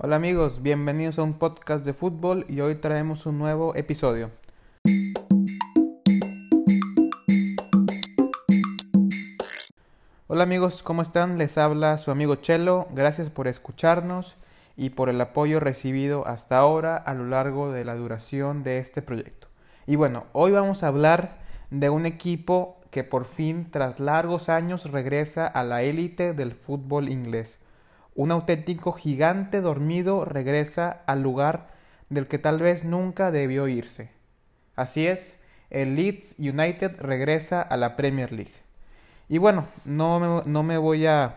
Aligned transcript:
Hola 0.00 0.14
amigos, 0.14 0.62
bienvenidos 0.62 1.18
a 1.18 1.24
un 1.24 1.34
podcast 1.34 1.84
de 1.84 1.92
fútbol 1.92 2.46
y 2.48 2.60
hoy 2.60 2.76
traemos 2.76 3.26
un 3.26 3.36
nuevo 3.36 3.74
episodio. 3.74 4.30
Hola 10.28 10.44
amigos, 10.44 10.84
¿cómo 10.84 11.02
están? 11.02 11.36
Les 11.36 11.58
habla 11.58 11.98
su 11.98 12.12
amigo 12.12 12.36
Chelo. 12.36 12.86
Gracias 12.94 13.28
por 13.28 13.48
escucharnos 13.48 14.36
y 14.76 14.90
por 14.90 15.08
el 15.08 15.20
apoyo 15.20 15.58
recibido 15.58 16.28
hasta 16.28 16.58
ahora 16.58 16.96
a 16.96 17.12
lo 17.14 17.24
largo 17.24 17.72
de 17.72 17.84
la 17.84 17.96
duración 17.96 18.62
de 18.62 18.78
este 18.78 19.02
proyecto. 19.02 19.48
Y 19.88 19.96
bueno, 19.96 20.26
hoy 20.32 20.52
vamos 20.52 20.84
a 20.84 20.86
hablar 20.86 21.38
de 21.72 21.90
un 21.90 22.06
equipo 22.06 22.78
que 22.92 23.02
por 23.02 23.24
fin 23.24 23.66
tras 23.68 23.98
largos 23.98 24.48
años 24.48 24.92
regresa 24.92 25.48
a 25.48 25.64
la 25.64 25.82
élite 25.82 26.34
del 26.34 26.52
fútbol 26.52 27.08
inglés. 27.08 27.58
Un 28.18 28.32
auténtico 28.32 28.90
gigante 28.94 29.60
dormido 29.60 30.24
regresa 30.24 31.04
al 31.06 31.22
lugar 31.22 31.68
del 32.08 32.26
que 32.26 32.38
tal 32.38 32.58
vez 32.58 32.84
nunca 32.84 33.30
debió 33.30 33.68
irse. 33.68 34.10
Así 34.74 35.06
es, 35.06 35.38
el 35.70 35.94
Leeds 35.94 36.34
United 36.36 37.00
regresa 37.00 37.62
a 37.62 37.76
la 37.76 37.94
Premier 37.94 38.32
League. 38.32 38.54
Y 39.28 39.38
bueno, 39.38 39.68
no 39.84 40.18
me, 40.18 40.50
no 40.50 40.64
me 40.64 40.78
voy 40.78 41.06
a, 41.06 41.36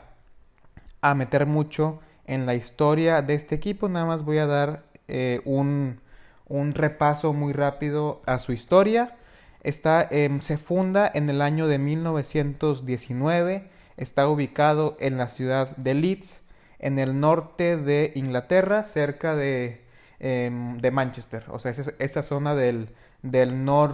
a, 1.01 1.13
meter 1.13 1.45
mucho 1.45 1.99
en 2.25 2.47
la 2.47 2.55
historia 2.55 3.21
de 3.21 3.35
este 3.35 3.53
equipo, 3.53 3.87
nada 3.87 4.07
más 4.07 4.25
voy 4.25 4.39
a 4.39 4.47
dar 4.47 4.85
eh, 5.07 5.41
un, 5.45 6.01
un, 6.47 6.73
repaso 6.73 7.31
muy 7.31 7.53
rápido 7.53 8.23
a 8.25 8.39
su 8.39 8.53
historia. 8.53 9.17
Está, 9.61 10.07
eh, 10.09 10.35
se 10.39 10.57
funda 10.57 11.11
en 11.13 11.29
el 11.29 11.43
año 11.43 11.67
de 11.67 11.77
1919, 11.77 13.69
está 13.97 14.27
ubicado 14.27 14.97
en 14.99 15.19
la 15.19 15.27
ciudad 15.27 15.77
de 15.77 15.93
Leeds, 15.93 16.40
en 16.81 16.99
el 16.99 17.19
norte 17.19 17.77
de 17.77 18.11
Inglaterra, 18.15 18.83
cerca 18.83 19.35
de, 19.35 19.81
eh, 20.19 20.51
de 20.77 20.91
Manchester, 20.91 21.45
o 21.49 21.59
sea, 21.59 21.71
esa, 21.71 21.93
esa 21.99 22.23
zona 22.23 22.55
del, 22.55 22.89
del, 23.21 23.63
nor, 23.63 23.93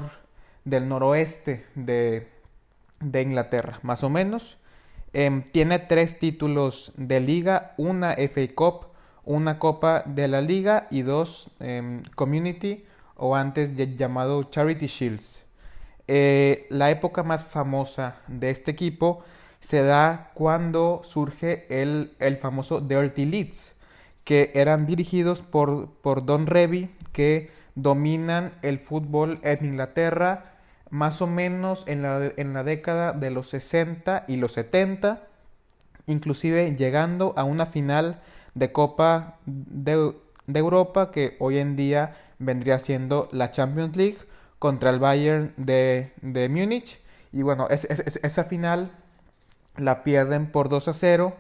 del 0.66 0.90
noroeste 0.90 1.66
de, 1.76 2.28
de 3.00 3.22
Inglaterra, 3.22 3.80
más 3.84 4.04
o 4.04 4.10
menos. 4.10 4.58
Eh, 5.14 5.44
tiene 5.52 5.80
tres 5.80 6.18
títulos 6.18 6.92
de 6.96 7.20
liga, 7.20 7.74
una 7.78 8.14
FA 8.14 8.48
Cup, 8.56 8.88
una 9.26 9.60
Copa 9.60 10.04
de 10.06 10.28
la 10.28 10.42
Liga 10.42 10.88
y 10.90 11.02
dos 11.02 11.50
eh, 11.60 12.02
Community 12.16 12.86
o 13.16 13.36
antes 13.36 13.76
llamado 13.98 14.44
Charity 14.44 14.88
Shields. 14.88 15.44
Eh, 16.08 16.66
la 16.70 16.90
época 16.90 17.24
más 17.24 17.44
famosa 17.44 18.22
de 18.28 18.50
este 18.50 18.72
equipo 18.72 19.24
se 19.60 19.82
da 19.84 20.32
cuando 20.34 21.02
surge 21.04 21.66
el, 21.70 22.12
el 22.20 22.38
famoso 22.38 22.82
Dirty 22.82 23.26
Leeds, 23.26 23.74
que 24.24 24.52
eran 24.56 24.86
dirigidos 24.86 25.42
por, 25.42 25.90
por 26.02 26.26
Don 26.26 26.48
Revy, 26.48 26.90
que 27.12 27.52
dominan 27.76 28.52
el 28.62 28.80
fútbol 28.80 29.40
en 29.44 29.66
Inglaterra 29.66 30.58
más 30.90 31.22
o 31.22 31.28
menos 31.28 31.84
en 31.88 32.02
la, 32.02 32.32
en 32.38 32.54
la 32.54 32.64
década 32.64 33.14
de 33.14 33.32
los 33.32 33.50
60 33.50 34.26
y 34.28 34.38
los 34.38 34.54
70, 34.54 35.28
inclusive 36.06 36.76
llegando 36.76 37.34
a 37.38 37.44
una 37.44 37.66
final 37.66 38.22
de 38.56 38.72
Copa 38.72 39.40
de, 39.46 40.14
de, 40.48 40.60
Europa 40.60 41.12
que 41.12 41.36
hoy 41.40 41.58
en 41.58 41.76
día 41.76 42.16
vendría 42.40 42.80
siendo 42.80 43.30
la 43.32 43.52
Champions 43.52 43.96
League 43.96 44.18
contra 44.60 44.90
el 44.90 45.00
Bayern 45.00 45.54
de, 45.58 46.14
de 46.22 46.50
Múnich. 46.50 47.00
Y 47.32 47.42
bueno, 47.42 47.68
es, 47.70 47.86
esa 47.86 48.44
final 48.46 48.92
la 49.78 50.04
pierden 50.04 50.52
por 50.52 50.70
2 50.70 50.88
a 50.88 50.94
0, 50.94 51.36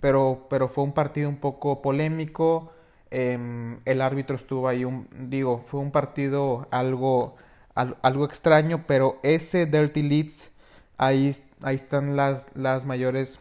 pero, 0.00 0.46
pero 0.50 0.68
fue 0.68 0.84
un 0.84 0.92
partido 0.92 1.28
un 1.28 1.36
poco 1.36 1.82
polémico. 1.82 2.72
Eh, 3.10 3.78
el 3.84 4.00
árbitro 4.00 4.36
estuvo 4.36 4.68
ahí, 4.68 4.84
un, 4.84 5.08
digo, 5.28 5.62
fue 5.66 5.80
un 5.80 5.92
partido 5.92 6.66
algo 6.70 7.36
algo 7.74 8.24
extraño, 8.24 8.84
pero 8.86 9.18
ese 9.22 9.66
Dirty 9.66 10.02
Leeds, 10.02 10.50
ahí, 10.96 11.34
ahí 11.62 11.74
están 11.74 12.16
las, 12.16 12.46
las 12.54 12.86
mayores, 12.86 13.40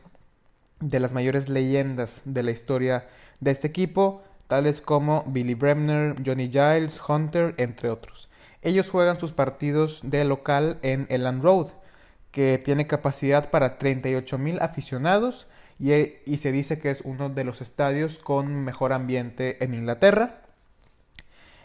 de 0.80 1.00
las 1.00 1.14
mayores 1.14 1.50
leyendas 1.50 2.24
de 2.26 2.44
la 2.44 2.52
historia 2.52 3.08
de 3.40 3.52
este 3.52 3.68
equipo, 3.68 4.24
tales 4.48 4.82
como 4.82 5.24
Billy 5.28 5.54
Bremner, 5.54 6.16
Johnny 6.26 6.50
Giles, 6.50 7.02
Hunter, 7.08 7.54
entre 7.58 7.90
otros. 7.90 8.30
Ellos 8.62 8.90
juegan 8.90 9.20
sus 9.20 9.34
partidos 9.34 10.02
de 10.04 10.24
local 10.26 10.80
en 10.82 11.06
Elland 11.10 11.44
Road, 11.44 11.68
que 12.34 12.58
tiene 12.58 12.88
capacidad 12.88 13.50
para 13.52 13.78
38 13.78 14.38
mil 14.40 14.60
aficionados 14.60 15.48
y, 15.80 15.94
y 15.94 16.38
se 16.38 16.52
dice 16.52 16.80
que 16.80 16.90
es 16.90 17.02
uno 17.02 17.30
de 17.30 17.44
los 17.44 17.62
estadios 17.62 18.18
con 18.18 18.66
mejor 18.66 18.92
ambiente 18.92 19.64
en 19.64 19.76
Inglaterra. 19.76 20.42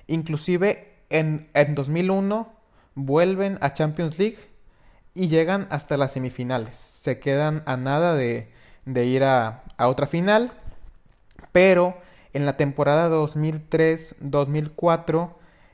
Inclusive 0.07 0.93
en, 1.09 1.49
en 1.55 1.75
2001 1.75 2.53
vuelven 2.95 3.57
a 3.63 3.73
Champions 3.73 4.19
League 4.19 4.37
y 5.15 5.29
llegan 5.29 5.69
hasta 5.71 5.97
las 5.97 6.13
semifinales. 6.13 6.77
Se 6.77 7.19
quedan 7.19 7.63
a 7.65 7.79
nada 7.79 8.15
de, 8.15 8.53
de 8.85 9.07
ir 9.07 9.25
a, 9.25 9.65
a, 9.79 9.89
otra 9.89 10.07
final, 10.07 10.53
pero 11.51 11.97
en 12.35 12.45
la 12.45 12.59
temporada 12.59 13.09
2003-2004, 13.09 15.33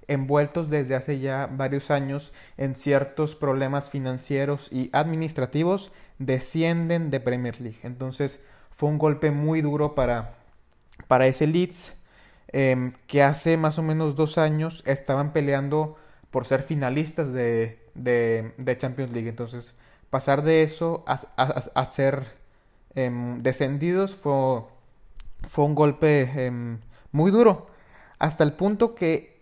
envueltos 0.09 0.71
desde 0.71 0.95
hace 0.95 1.19
ya 1.19 1.49
varios 1.51 1.91
años 1.91 2.33
en 2.57 2.77
ciertos 2.77 3.35
problemas 3.37 3.91
financieros 3.91 4.69
y 4.73 4.91
administrativos, 4.93 5.93
descienden 6.19 7.11
de 7.11 7.21
Premier 7.21 7.61
League. 7.61 7.81
Entonces 7.83 8.45
fue 8.71 8.89
un 8.89 8.99
golpe 8.99 9.31
muy 9.31 9.61
duro 9.61 9.95
para, 9.95 10.35
para 11.09 11.27
ese 11.27 11.47
Leeds, 11.47 11.95
eh, 12.49 12.93
que 13.07 13.23
hace 13.23 13.57
más 13.57 13.79
o 13.79 13.83
menos 13.83 14.15
dos 14.15 14.39
años 14.39 14.83
estaban 14.87 15.33
peleando 15.33 15.97
por 16.31 16.45
ser 16.47 16.63
finalistas 16.63 17.33
de, 17.33 17.79
de, 17.95 18.77
Champions 18.79 19.13
League. 19.13 19.29
Entonces, 19.29 19.77
pasar 20.11 20.43
de 20.43 20.63
eso 20.63 21.05
a, 21.07 21.21
a, 21.37 21.91
ser 21.91 22.27
eh, 22.95 23.11
descendidos 23.39 24.15
fue, 24.15 24.63
fue, 25.49 25.65
un 25.65 25.75
golpe 25.75 26.31
eh, 26.35 26.79
muy 27.13 27.31
duro. 27.31 27.69
Hasta 28.19 28.43
el 28.43 28.53
punto 28.53 28.95
que 28.95 29.34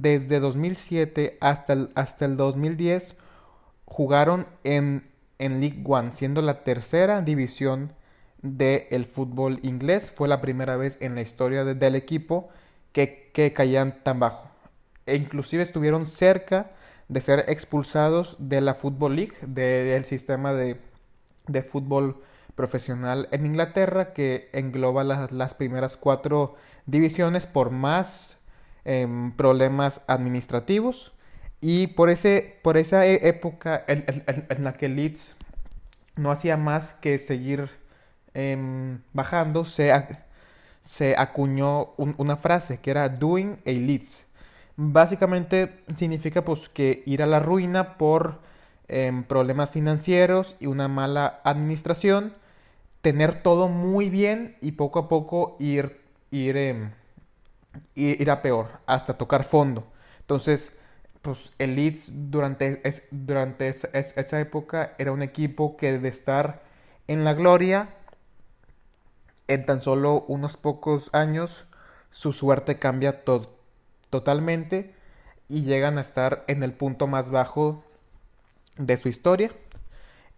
desde 0.00 0.40
2007 0.40 1.38
hasta 1.40 1.72
el, 1.74 1.90
hasta 1.94 2.24
el 2.24 2.36
2010 2.36 3.16
jugaron 3.84 4.46
en, 4.64 5.10
en 5.38 5.60
League 5.60 5.82
One, 5.84 6.12
siendo 6.12 6.40
la 6.40 6.64
tercera 6.64 7.20
división 7.20 7.92
del 8.40 9.06
fútbol 9.06 9.60
inglés. 9.62 10.10
Fue 10.10 10.28
la 10.28 10.40
primera 10.40 10.76
vez 10.76 10.96
en 11.00 11.14
la 11.14 11.20
historia 11.20 11.64
de, 11.64 11.74
del 11.74 11.94
equipo 11.94 12.48
que, 12.92 13.30
que 13.34 13.52
caían 13.52 14.02
tan 14.02 14.20
bajo 14.20 14.52
e 15.06 15.16
inclusive 15.16 15.62
estuvieron 15.62 16.06
cerca 16.06 16.70
de 17.08 17.20
ser 17.20 17.44
expulsados 17.48 18.36
de 18.38 18.60
la 18.60 18.74
Football 18.74 19.16
League, 19.16 19.34
del 19.42 20.02
de, 20.02 20.04
sistema 20.04 20.54
de, 20.54 20.80
de, 21.46 21.62
fútbol 21.62 22.22
profesional 22.54 23.28
en 23.32 23.44
Inglaterra, 23.44 24.12
que 24.12 24.48
engloba 24.52 25.04
las, 25.04 25.32
las 25.32 25.54
primeras 25.54 25.96
cuatro 25.96 26.54
divisiones 26.86 27.46
por 27.46 27.70
más 27.70 28.38
eh, 28.84 29.32
problemas 29.36 30.02
administrativos. 30.06 31.12
Y 31.60 31.88
por, 31.88 32.10
ese, 32.10 32.58
por 32.62 32.76
esa 32.76 33.06
e, 33.06 33.28
época 33.28 33.84
en, 33.86 34.64
la 34.64 34.74
que 34.74 34.88
Leeds 34.88 35.36
no 36.16 36.30
hacía 36.30 36.56
más 36.56 36.94
que 36.94 37.18
seguir 37.18 37.70
eh, 38.34 38.98
bajando, 39.12 39.64
se, 39.64 39.92
se 40.80 41.14
acuñó 41.16 41.92
un, 41.96 42.14
una 42.18 42.36
frase 42.36 42.78
que 42.80 42.90
era 42.90 43.08
Doing 43.08 43.60
a 43.64 43.70
Leeds 43.70 44.26
Básicamente 44.76 45.82
significa 45.96 46.44
pues 46.44 46.68
que 46.68 47.02
ir 47.04 47.22
a 47.22 47.26
la 47.26 47.40
ruina 47.40 47.98
por 47.98 48.40
eh, 48.88 49.22
problemas 49.28 49.70
financieros 49.70 50.56
y 50.60 50.66
una 50.66 50.88
mala 50.88 51.40
administración, 51.44 52.34
tener 53.02 53.42
todo 53.42 53.68
muy 53.68 54.08
bien 54.08 54.56
y 54.60 54.72
poco 54.72 54.98
a 54.98 55.08
poco 55.08 55.56
ir, 55.60 56.00
ir, 56.30 56.90
ir 57.94 58.30
a 58.30 58.42
peor, 58.42 58.80
hasta 58.86 59.14
tocar 59.14 59.44
fondo. 59.44 59.86
Entonces, 60.20 60.72
pues 61.22 61.52
el 61.58 61.76
Leeds 61.76 62.30
durante, 62.30 62.80
es, 62.86 63.08
durante 63.10 63.68
esa, 63.68 63.88
esa 63.92 64.40
época 64.40 64.94
era 64.98 65.12
un 65.12 65.22
equipo 65.22 65.76
que 65.76 65.98
de 65.98 66.08
estar 66.08 66.62
en 67.06 67.24
la 67.24 67.34
gloria, 67.34 67.90
en 69.48 69.66
tan 69.66 69.80
solo 69.80 70.24
unos 70.28 70.56
pocos 70.56 71.10
años, 71.12 71.64
su 72.10 72.32
suerte 72.32 72.78
cambia 72.78 73.24
todo 73.24 73.56
totalmente 74.10 74.94
y 75.48 75.62
llegan 75.62 75.98
a 75.98 76.02
estar 76.02 76.44
en 76.48 76.62
el 76.62 76.72
punto 76.72 77.06
más 77.06 77.30
bajo 77.30 77.84
de 78.76 78.96
su 78.96 79.08
historia. 79.08 79.50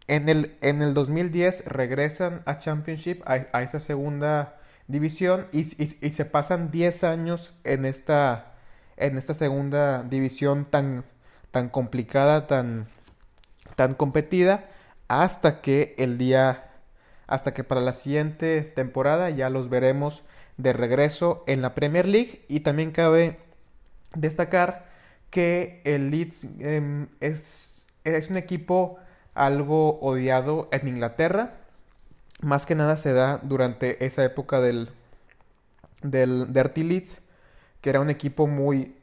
En 0.07 0.29
el, 0.29 0.57
en 0.61 0.83
el 0.83 0.93
2010 0.93 1.65
regresan 1.67 2.43
a 2.45 2.59
Championship, 2.59 3.23
a, 3.27 3.47
a 3.53 3.63
esa 3.63 3.81
segunda 3.81 4.61
división, 4.87 5.47
y, 5.53 5.65
se 5.65 6.25
pasan 6.25 6.71
10 6.71 7.05
años 7.05 7.55
en 7.65 7.85
esta, 7.85 8.55
en 8.97 9.19
esta 9.19 9.35
segunda 9.35 10.03
división 10.03 10.67
tan, 10.67 11.05
tan 11.51 11.69
complicada, 11.69 12.47
tan, 12.47 12.89
tan 13.77 13.95
competida, 13.95 14.69
hasta 15.09 15.61
que 15.61 15.95
el 15.99 16.19
día, 16.19 16.71
hasta 17.27 17.55
que 17.55 17.65
para 17.65 17.81
la 17.81 17.93
siguiente 17.93 18.63
temporada 18.63 19.31
ya 19.31 19.51
los 19.51 19.69
veremos 19.69 20.25
de 20.57 20.73
regreso 20.73 21.45
en 21.47 21.63
la 21.63 21.75
Premier 21.75 22.07
League 22.07 22.45
y 22.49 22.61
también 22.61 22.93
cabe 22.93 23.39
destacar 24.15 24.87
que 25.31 25.81
el 25.85 26.11
Leeds 26.11 26.47
em, 26.61 27.09
es, 27.21 27.89
es 28.05 28.31
un 28.31 28.37
equipo 28.37 28.99
algo 29.35 29.99
odiado 30.01 30.69
en 30.71 30.87
Inglaterra. 30.89 31.64
Más 32.45 32.67
que 32.67 32.75
nada 32.75 32.97
se 32.97 33.15
da 33.15 33.41
durante 33.43 34.05
esa 34.05 34.23
época 34.23 34.61
del, 34.61 34.91
del 36.03 36.53
Dirty 36.53 36.83
Leeds, 36.83 37.23
que 37.81 37.89
era 37.89 38.01
un 38.01 38.11
equipo 38.11 38.47
muy, 38.47 38.95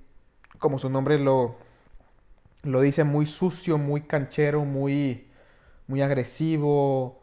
como 0.60 0.78
su 0.78 0.92
nombre 0.92 1.18
lo, 1.18 1.56
lo 2.62 2.82
dice, 2.82 3.04
muy 3.04 3.26
sucio, 3.26 3.80
muy 3.80 4.02
canchero, 4.02 4.64
muy, 4.64 5.26
muy 5.88 6.04
agresivo, 6.04 7.20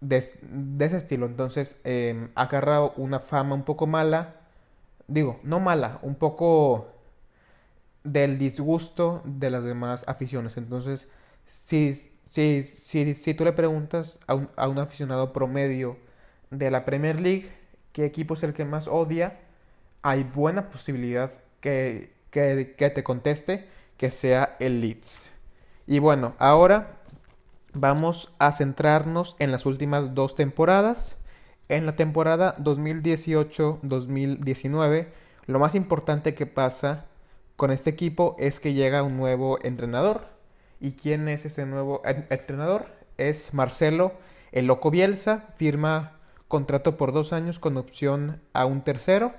de, 0.00 0.18
ese 0.18 0.96
estilo. 0.96 1.26
Entonces 1.26 1.80
eh, 1.82 2.28
agarra 2.36 2.82
una 2.82 3.18
fama 3.18 3.56
un 3.56 3.64
poco 3.64 3.88
mala, 3.88 4.36
digo, 5.08 5.40
no 5.42 5.58
mala, 5.58 5.98
un 6.02 6.14
poco 6.14 6.92
del 8.04 8.38
disgusto 8.38 9.20
de 9.24 9.50
las 9.50 9.64
demás 9.64 10.04
aficiones. 10.06 10.56
Entonces, 10.58 11.08
si, 11.46 11.94
si, 12.24 12.64
si, 12.64 13.14
si 13.14 13.34
tú 13.34 13.44
le 13.44 13.52
preguntas 13.52 14.20
a 14.26 14.34
un, 14.34 14.50
a 14.56 14.68
un 14.68 14.78
aficionado 14.78 15.32
promedio 15.32 15.96
de 16.50 16.70
la 16.70 16.84
Premier 16.84 17.20
League, 17.20 17.50
qué 17.92 18.04
equipo 18.04 18.34
es 18.34 18.42
el 18.42 18.54
que 18.54 18.64
más 18.64 18.88
odia, 18.88 19.40
hay 20.02 20.24
buena 20.24 20.70
posibilidad 20.70 21.32
que, 21.60 22.12
que, 22.30 22.74
que, 22.76 22.90
te 22.90 23.02
conteste 23.02 23.68
que 23.96 24.10
sea 24.10 24.56
el 24.60 24.80
Leeds. 24.80 25.30
Y 25.86 25.98
bueno, 25.98 26.34
ahora 26.38 27.00
vamos 27.72 28.32
a 28.38 28.52
centrarnos 28.52 29.36
en 29.38 29.52
las 29.52 29.66
últimas 29.66 30.14
dos 30.14 30.34
temporadas. 30.34 31.18
En 31.68 31.84
la 31.86 31.96
temporada 31.96 32.54
2018-2019, 32.56 35.08
lo 35.46 35.58
más 35.58 35.74
importante 35.74 36.34
que 36.34 36.46
pasa 36.46 37.06
con 37.56 37.70
este 37.70 37.90
equipo 37.90 38.34
es 38.38 38.60
que 38.60 38.74
llega 38.74 39.02
un 39.02 39.16
nuevo 39.16 39.58
entrenador. 39.62 40.33
¿Y 40.80 40.92
quién 40.92 41.28
es 41.28 41.44
ese 41.44 41.66
nuevo 41.66 42.02
entrenador? 42.04 42.86
Es 43.16 43.54
Marcelo 43.54 44.12
El 44.52 44.66
Loco 44.66 44.90
Bielsa, 44.90 45.48
firma 45.56 46.18
contrato 46.48 46.96
por 46.96 47.12
dos 47.12 47.32
años 47.32 47.58
con 47.58 47.76
opción 47.76 48.40
a 48.52 48.66
un 48.66 48.82
tercero 48.82 49.34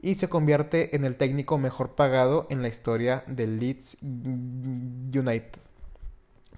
y 0.00 0.14
se 0.14 0.28
convierte 0.28 0.94
en 0.94 1.04
el 1.04 1.16
técnico 1.16 1.58
mejor 1.58 1.94
pagado 1.94 2.46
en 2.50 2.62
la 2.62 2.68
historia 2.68 3.24
del 3.26 3.58
Leeds 3.58 3.98
United. 4.02 5.58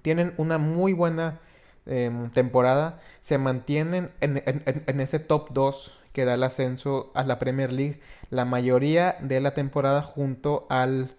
Tienen 0.01 0.33
una 0.37 0.57
muy 0.57 0.93
buena 0.93 1.39
em, 1.85 2.29
temporada, 2.31 2.99
se 3.21 3.37
mantienen 3.37 4.11
en, 4.19 4.99
ese 4.99 5.19
top 5.19 5.49
2 5.51 5.99
que 6.13 6.25
da 6.25 6.35
el 6.35 6.43
ascenso 6.43 7.11
a 7.15 7.23
la 7.23 7.39
Premier 7.39 7.71
League 7.71 8.01
la 8.29 8.45
mayoría 8.45 9.17
de 9.21 9.39
la 9.39 9.53
temporada 9.53 10.01
junto 10.01 10.67
al 10.69 11.15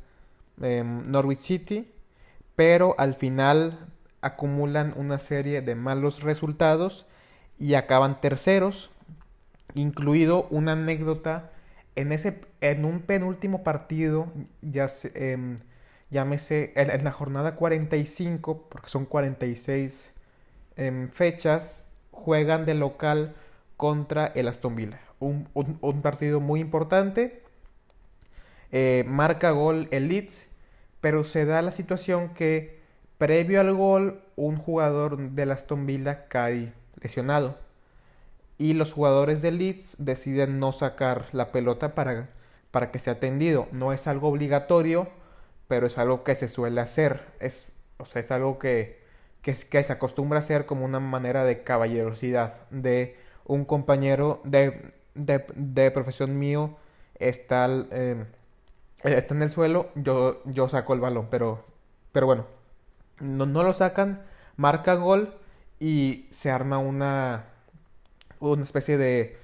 em, 0.60 1.10
Norwich 1.10 1.40
City, 1.40 1.91
pero 2.62 2.94
al 2.96 3.14
final 3.16 3.88
acumulan 4.20 4.94
una 4.96 5.18
serie 5.18 5.62
de 5.62 5.74
malos 5.74 6.22
resultados 6.22 7.06
y 7.58 7.74
acaban 7.74 8.20
terceros, 8.20 8.92
incluido 9.74 10.46
una 10.48 10.74
anécdota 10.74 11.50
en, 11.96 12.12
ese, 12.12 12.40
en 12.60 12.84
un 12.84 13.00
penúltimo 13.00 13.64
partido, 13.64 14.28
ya 14.60 14.86
eh, 15.14 15.58
llámese 16.10 16.72
en, 16.76 17.02
la 17.02 17.10
jornada 17.10 17.56
45, 17.56 18.68
porque 18.68 18.88
son 18.88 19.06
46 19.06 20.12
em, 20.76 21.10
fechas, 21.10 21.90
juegan 22.12 22.64
de 22.64 22.74
local 22.74 23.34
contra 23.76 24.26
el 24.26 24.46
Aston 24.46 24.76
Villa. 24.76 25.00
Un, 25.18 26.00
partido 26.00 26.38
muy 26.38 26.60
importante. 26.60 27.42
Eh, 28.70 29.02
marca 29.08 29.50
gol 29.50 29.88
el 29.90 30.06
Leeds, 30.06 30.51
pero 31.02 31.25
se 31.25 31.44
da 31.44 31.60
la 31.60 31.72
situación 31.72 32.31
que 32.31 32.81
previo 33.19 33.60
al 33.60 33.75
gol 33.75 34.22
un 34.37 34.56
jugador 34.56 35.19
del 35.32 35.50
Aston 35.50 35.84
Villa 35.84 36.26
cae 36.28 36.72
lesionado 37.00 37.58
y 38.62 38.75
los 38.75 38.93
jugadores 38.93 39.43
de 39.43 39.50
Leeds 39.50 39.96
deciden 39.99 40.60
no 40.60 40.70
sacar 40.70 41.26
la 41.32 41.50
pelota 41.50 41.96
para, 41.96 42.31
para 42.70 42.93
que 42.93 43.00
sea 43.00 43.14
atendido. 43.14 43.66
No 43.72 43.93
es 43.93 44.06
algo 44.06 44.28
obligatorio, 44.28 45.08
pero 45.66 45.88
es 45.88 45.99
algo 45.99 46.22
que 46.22 46.37
se 46.37 46.46
suele 46.46 46.81
hacer. 46.81 47.22
Es, 47.40 47.72
o 47.98 48.05
sea, 48.05 48.20
es 48.20 48.31
algo 48.31 48.60
que, 48.60 49.02
que, 49.43 49.55
se 49.55 49.93
acostumbra 49.93 50.38
a 50.38 50.43
hacer 50.43 50.64
como 50.64 50.84
una 50.84 51.00
manera 51.00 51.44
de 51.44 51.62
caballerosidad 51.62 52.69
de 52.70 53.16
un 53.44 53.64
compañero 53.64 54.40
de, 54.44 54.93
de, 55.16 55.90
profesión 55.90 56.38
mío 56.38 56.76
está, 57.19 57.69
eh, 57.90 58.25
está 59.02 59.34
en 59.34 59.43
el 59.43 59.50
suelo, 59.50 59.90
yo, 59.94 60.43
yo 60.44 60.69
saco 60.69 60.94
el 60.94 61.00
balón, 61.00 61.28
pero, 61.31 61.64
pero 62.12 62.26
bueno, 62.26 62.46
no, 63.20 63.46
no 63.46 63.62
lo 63.62 63.72
sacan, 63.72 64.22
marca 64.56 64.94
gol 64.94 65.34
y 65.81 66.26
se 66.31 66.50
arma 66.50 66.78
una, 66.78 67.46
una 68.40 68.62
especie 68.62 68.99
de 68.99 69.38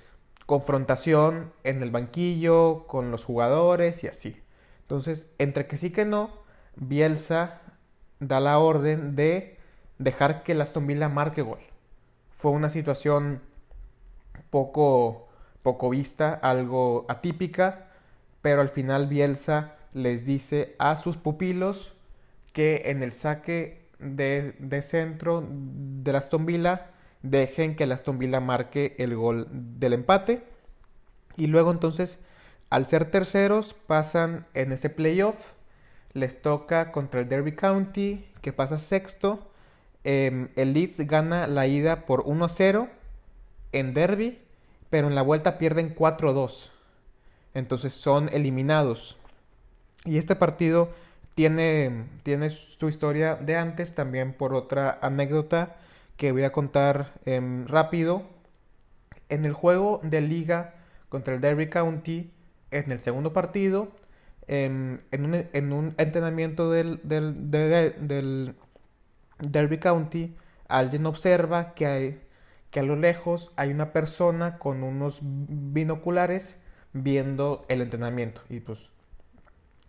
confrontación 0.47 1.53
en 1.65 1.83
el 1.83 1.91
banquillo 1.91 2.87
con 2.87 3.11
los 3.11 3.25
jugadores 3.25 4.05
y 4.05 4.09
así. 4.09 4.41
Entonces, 4.83 5.33
entre 5.39 5.67
que 5.67 5.77
sí 5.77 5.91
que 5.91 6.05
no, 6.05 6.31
Bielsa 6.77 7.61
da 8.21 8.41
la 8.41 8.59
orden 8.59 9.17
de 9.17 9.59
dejar 9.99 10.43
que 10.43 10.53
el 10.53 10.61
Aston 10.61 10.87
Villa 10.87 11.09
marque 11.09 11.43
gol. 11.43 11.61
Fue 12.31 12.51
una 12.53 12.71
situación 12.71 13.43
poco, 14.51 15.29
poco 15.63 15.91
vista, 15.91 16.35
algo 16.35 17.05
atípica, 17.09 17.88
pero 18.43 18.61
al 18.61 18.69
final 18.69 19.07
Bielsa 19.07 19.77
les 19.93 20.25
dice 20.25 20.75
a 20.79 20.97
sus 20.97 21.17
pupilos 21.17 21.95
que 22.53 22.83
en 22.87 23.03
el 23.03 23.13
saque 23.13 23.89
de, 23.99 24.55
de 24.59 24.83
centro 24.83 25.47
del 25.49 26.17
Aston 26.17 26.47
Villa 26.47 26.91
dejen 27.23 27.77
que 27.77 27.85
el 27.85 27.93
Aston 27.93 28.19
Villa 28.19 28.41
marque 28.41 28.95
el 28.99 29.17
gol 29.17 29.49
del 29.51 29.93
empate. 29.93 30.43
Y 31.37 31.47
luego 31.47 31.71
entonces, 31.71 32.19
al 32.71 32.87
ser 32.87 33.11
terceros, 33.11 33.75
pasan 33.75 34.47
en 34.55 34.73
ese 34.73 34.91
playoff. 34.91 35.53
Les 36.13 36.43
toca 36.43 36.91
contra 36.93 37.21
el 37.21 37.29
Derby 37.29 37.53
County, 37.53 38.27
que 38.41 38.53
pasa 38.53 38.79
sexto. 38.79 39.51
Em, 40.05 40.49
el 40.57 40.73
Leeds 40.73 41.01
gana 41.07 41.47
la 41.47 41.67
ida 41.67 42.07
por 42.07 42.25
1-0 42.25 42.89
en 43.73 43.95
Derby, 43.95 44.39
pero 44.91 45.09
en 45.09 45.15
la 45.15 45.23
vuelta 45.23 45.59
pierden 45.59 45.95
4-2. 45.95 46.71
Entonces 47.59 47.93
son 47.93 48.29
eliminados. 48.33 49.19
Y 50.05 50.19
este 50.19 50.37
partido 50.37 50.91
tiene, 51.35 52.05
tiene 52.23 52.51
su 52.51 52.89
historia 52.89 53.35
de 53.35 53.57
antes 53.57 53.95
también 53.95 54.33
por 54.33 54.55
otra 54.55 54.99
anécdota 55.03 55.77
que 56.17 56.33
voy 56.33 56.45
a 56.45 56.53
contar 56.53 57.15
em, 57.25 57.67
rápido. 57.67 58.23
En 59.29 59.45
el 59.45 59.53
juego 59.53 60.01
de 60.03 60.21
liga 60.21 60.75
contra 61.09 61.35
el 61.35 61.41
Derby 61.41 61.69
County, 61.69 62.33
en 62.71 62.91
el 62.93 63.01
segundo 63.01 63.33
partido, 63.33 63.89
em, 64.47 65.01
en, 65.11 65.73
un, 65.73 65.95
entrenamiento 65.99 66.71
del, 66.71 67.01
del, 67.03 68.55
Derby 69.41 69.79
County, 69.79 70.37
alguien 70.69 71.07
observa 71.07 71.75
que, 71.75 71.87
hay, 71.87 72.21
que 72.71 72.81
a 72.81 72.85
lo 72.85 72.97
lejos 72.97 73.53
hay 73.57 73.71
una 73.71 73.93
persona 73.93 74.59
con 74.59 74.83
unos 74.83 75.21
binoculares 75.23 76.57
viendo 76.93 77.65
el 77.69 77.81
entrenamiento. 77.81 78.43
Y 78.49 78.61
pues 78.61 78.91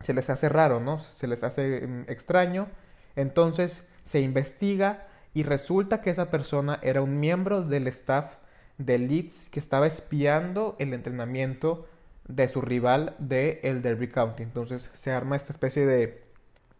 se 0.01 0.13
les 0.13 0.29
hace 0.29 0.49
raro, 0.49 0.79
¿no? 0.79 0.99
Se 0.99 1.27
les 1.27 1.43
hace 1.43 1.83
em, 1.83 2.05
extraño. 2.07 2.67
Entonces 3.15 3.85
se 4.05 4.21
investiga 4.21 5.07
y 5.33 5.43
resulta 5.43 6.01
que 6.01 6.09
esa 6.09 6.29
persona 6.29 6.79
era 6.81 7.01
un 7.01 7.19
miembro 7.19 7.61
del 7.61 7.87
staff 7.87 8.35
de 8.77 8.97
Leeds 8.97 9.49
que 9.49 9.59
estaba 9.59 9.87
espiando 9.87 10.75
el 10.79 10.93
entrenamiento 10.93 11.87
de 12.27 12.47
su 12.47 12.61
rival 12.61 13.15
de 13.19 13.59
el 13.63 13.81
Derby 13.81 14.07
County. 14.07 14.43
Entonces 14.43 14.89
se 14.93 15.11
arma 15.11 15.35
esta 15.35 15.51
especie 15.51 15.85
de, 15.85 16.23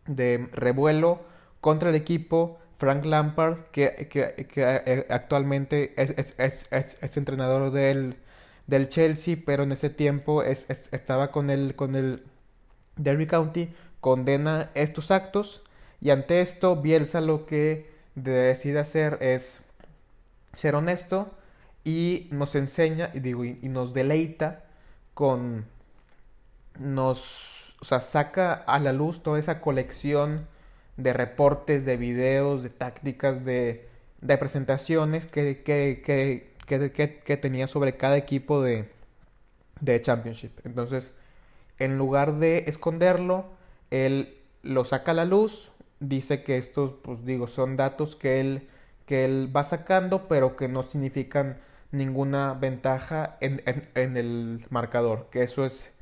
de 0.05 0.47
revuelo 0.53 1.21
contra 1.61 1.89
el 1.89 1.95
equipo. 1.95 2.59
Frank 2.77 3.03
Lampard, 3.03 3.65
que, 3.71 4.07
que, 4.09 4.47
que 4.47 4.63
eh, 4.85 5.05
actualmente 5.09 5.93
es, 6.01 6.11
es, 6.17 6.33
es, 6.71 6.97
es, 7.01 7.17
entrenador 7.17 7.71
del, 7.71 8.15
del 8.69 8.87
Chelsea, 8.87 9.35
pero 9.43 9.63
en 9.63 9.71
ese 9.71 9.89
tiempo 9.89 10.43
estaba 10.43 11.31
con 11.31 11.49
el, 11.49 11.75
con 11.75 11.95
el 11.95 12.23
Derby 12.95 13.25
County, 13.25 13.69
condena 13.99 14.69
estos 14.75 15.09
actos 15.09 15.63
y 16.01 16.11
ante 16.11 16.41
esto 16.41 16.75
Bielsa 16.75 17.19
lo 17.19 17.45
que 17.47 17.89
decide 18.13 18.79
hacer 18.79 19.17
es 19.21 19.63
ser 20.53 20.75
honesto 20.75 21.31
y 21.83 22.27
nos 22.31 22.53
enseña 22.55 23.09
y 23.13 23.19
digo 23.21 23.43
y, 23.43 23.57
nos 23.63 23.93
deleita 23.93 24.63
con 25.15 25.65
nos 26.77 27.75
o 27.81 27.85
sea, 27.85 28.01
saca 28.01 28.53
a 28.53 28.79
la 28.79 28.93
luz 28.93 29.23
toda 29.23 29.39
esa 29.39 29.61
colección 29.61 30.47
de 30.97 31.13
reportes, 31.13 31.85
de 31.85 31.97
videos, 31.97 32.61
de 32.61 32.69
tácticas, 32.69 33.45
de, 33.45 33.87
de 34.21 34.37
presentaciones 34.37 35.25
que, 35.25 35.63
que, 35.63 36.01
que, 36.05 36.48
que, 36.69 37.37
tenía 37.37 37.67
sobre 37.67 37.97
cada 37.97 38.15
equipo 38.15 38.61
de, 38.61 38.89
de 39.81 40.01
Championship. 40.01 40.51
Entonces, 40.63 41.13
en 41.79 41.97
lugar 41.97 42.35
de 42.35 42.65
esconderlo, 42.67 43.45
él 43.89 44.37
lo 44.61 44.85
saca 44.85 45.11
a 45.11 45.15
la 45.15 45.25
luz, 45.25 45.71
dice 45.99 46.43
que 46.43 46.57
estos, 46.57 46.93
pues 47.01 47.25
digo, 47.25 47.47
son 47.47 47.75
datos 47.75 48.15
que 48.15 48.39
él, 48.39 48.69
que 49.05 49.25
él 49.25 49.51
va 49.53 49.63
sacando, 49.63 50.27
pero 50.27 50.55
que 50.55 50.67
no 50.67 50.83
significan 50.83 51.57
ninguna 51.91 52.53
ventaja 52.53 53.37
en, 53.41 53.63
en, 53.95 54.15
el 54.15 54.65
marcador, 54.69 55.27
que 55.31 55.43
eso 55.43 55.65
es 55.65 55.95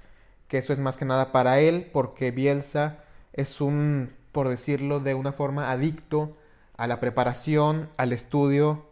que 0.49 0.57
eso 0.57 0.71
es 0.71 0.79
más 0.79 0.95
que 0.97 1.05
nada 1.05 1.31
para 1.31 1.59
él, 1.59 1.89
porque 1.91 2.31
Bielsa 2.31 2.99
es 3.33 3.59
un, 3.59 4.13
por 4.31 4.47
decirlo 4.47 4.99
de 5.01 5.13
una 5.13 5.33
forma, 5.33 5.71
adicto 5.71 6.37
a 6.77 6.87
la 6.87 6.99
preparación, 6.99 7.89
al 7.97 8.13
estudio 8.13 8.85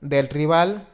del 0.00 0.28
rival, 0.28 0.88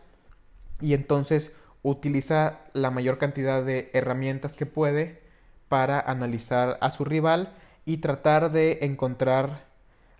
y 0.80 0.94
entonces 0.94 1.52
utiliza 1.82 2.60
la 2.72 2.90
mayor 2.90 3.18
cantidad 3.18 3.62
de 3.62 3.90
herramientas 3.92 4.56
que 4.56 4.66
puede 4.66 5.20
para 5.68 6.00
analizar 6.00 6.78
a 6.80 6.90
su 6.90 7.04
rival 7.04 7.52
y 7.84 7.98
tratar 7.98 8.52
de 8.52 8.78
encontrar 8.82 9.64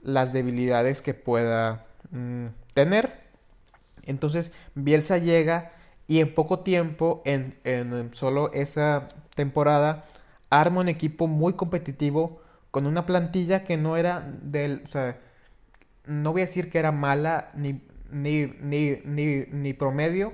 las 0.03 0.33
debilidades 0.33 1.03
que 1.03 1.15
pueda 1.15 1.87
mm, 2.11 2.47
tener. 2.75 3.21
Entonces 4.05 4.53
Bielsa 4.75 5.19
llega 5.19 5.73
y 6.07 6.21
en 6.21 6.35
poco 6.35 6.61
tiempo, 6.61 7.23
en, 7.27 7.59
en, 7.65 8.15
solo 8.15 8.51
esa 8.53 9.09
temporada, 9.35 10.07
arma 10.49 10.81
un 10.81 10.89
equipo 10.89 11.27
muy 11.27 11.53
competitivo 11.53 12.41
con 12.71 12.87
una 12.87 13.05
plantilla 13.05 13.65
que 13.65 13.77
no 13.77 13.97
era 13.97 14.27
del, 14.43 14.83
o 14.85 14.89
sea, 14.89 15.19
no 16.07 16.33
voy 16.33 16.43
a 16.43 16.47
decir 16.47 16.71
que 16.71 16.79
era 16.79 16.93
mala 16.93 17.51
ni, 17.55 17.83
ni, 18.11 18.47
ni, 18.61 18.99
ni, 19.05 19.45
ni 19.51 19.73
promedio, 19.75 20.33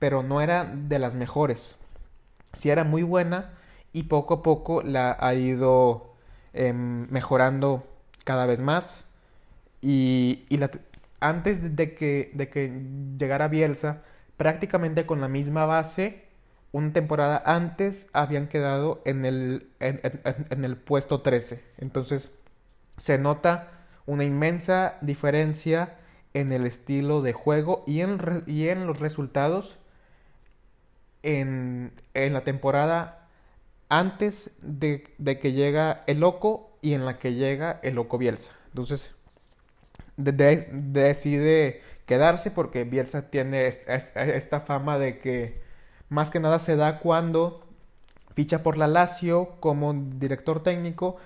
pero 0.00 0.24
no 0.24 0.40
era 0.40 0.64
de 0.64 0.98
las 0.98 1.14
mejores. 1.14 1.76
Sí 2.52 2.70
era 2.70 2.82
muy 2.82 3.04
buena 3.04 3.52
y 3.92 4.04
poco 4.04 4.34
a 4.34 4.42
poco 4.42 4.82
la 4.82 5.16
ha 5.20 5.34
ido 5.34 6.16
em, 6.52 7.06
mejorando 7.10 7.86
cada 8.24 8.46
vez 8.46 8.60
más. 8.60 9.04
Y, 9.80 10.46
antes 11.20 11.76
de 11.76 11.94
que, 11.94 12.32
de 12.34 12.48
que 12.48 12.82
llegara 13.18 13.48
Bielsa, 13.48 14.02
prácticamente 14.36 15.06
con 15.06 15.20
la 15.20 15.28
misma 15.28 15.66
base, 15.66 16.24
una 16.72 16.92
temporada 16.92 17.42
antes 17.44 18.08
habían 18.12 18.48
quedado 18.48 19.02
en 19.04 19.24
el, 19.26 19.70
en 19.80 20.64
el 20.64 20.76
puesto 20.76 21.20
13. 21.20 21.62
Entonces 21.78 22.32
se 22.96 23.18
nota 23.18 23.68
una 24.06 24.24
inmensa 24.24 24.96
diferencia 25.02 25.98
en 26.32 26.52
el 26.52 26.66
estilo 26.66 27.22
de 27.22 27.32
juego 27.32 27.84
y 27.86 28.00
en, 28.00 28.18
y 28.46 28.68
en 28.68 28.86
los 28.86 29.00
resultados 29.00 29.79
en, 31.22 31.92
en 32.14 32.32
la 32.32 32.44
temporada 32.44 33.28
antes 33.88 34.50
de, 34.62 35.04
de, 35.18 35.38
que 35.38 35.52
llega 35.52 36.04
el 36.06 36.20
loco 36.20 36.78
y 36.80 36.94
en 36.94 37.04
la 37.04 37.18
que 37.18 37.34
llega 37.34 37.80
el 37.82 37.96
loco 37.96 38.18
Bielsa. 38.18 38.52
Entonces, 38.68 39.14
decide 40.16 41.82
quedarse 42.06 42.50
porque 42.50 42.84
Bielsa 42.84 43.30
tiene 43.30 43.66
esta 43.66 44.60
fama 44.60 44.98
de 44.98 45.18
que 45.18 45.60
más 46.08 46.30
que 46.30 46.40
nada 46.40 46.58
se 46.60 46.76
da 46.76 46.98
cuando 46.98 47.66
ficha 48.34 48.62
por 48.62 48.76
la 48.76 48.86
Lazio 48.86 49.56
como 49.60 49.92
director 49.94 50.62
técnico 50.62 51.16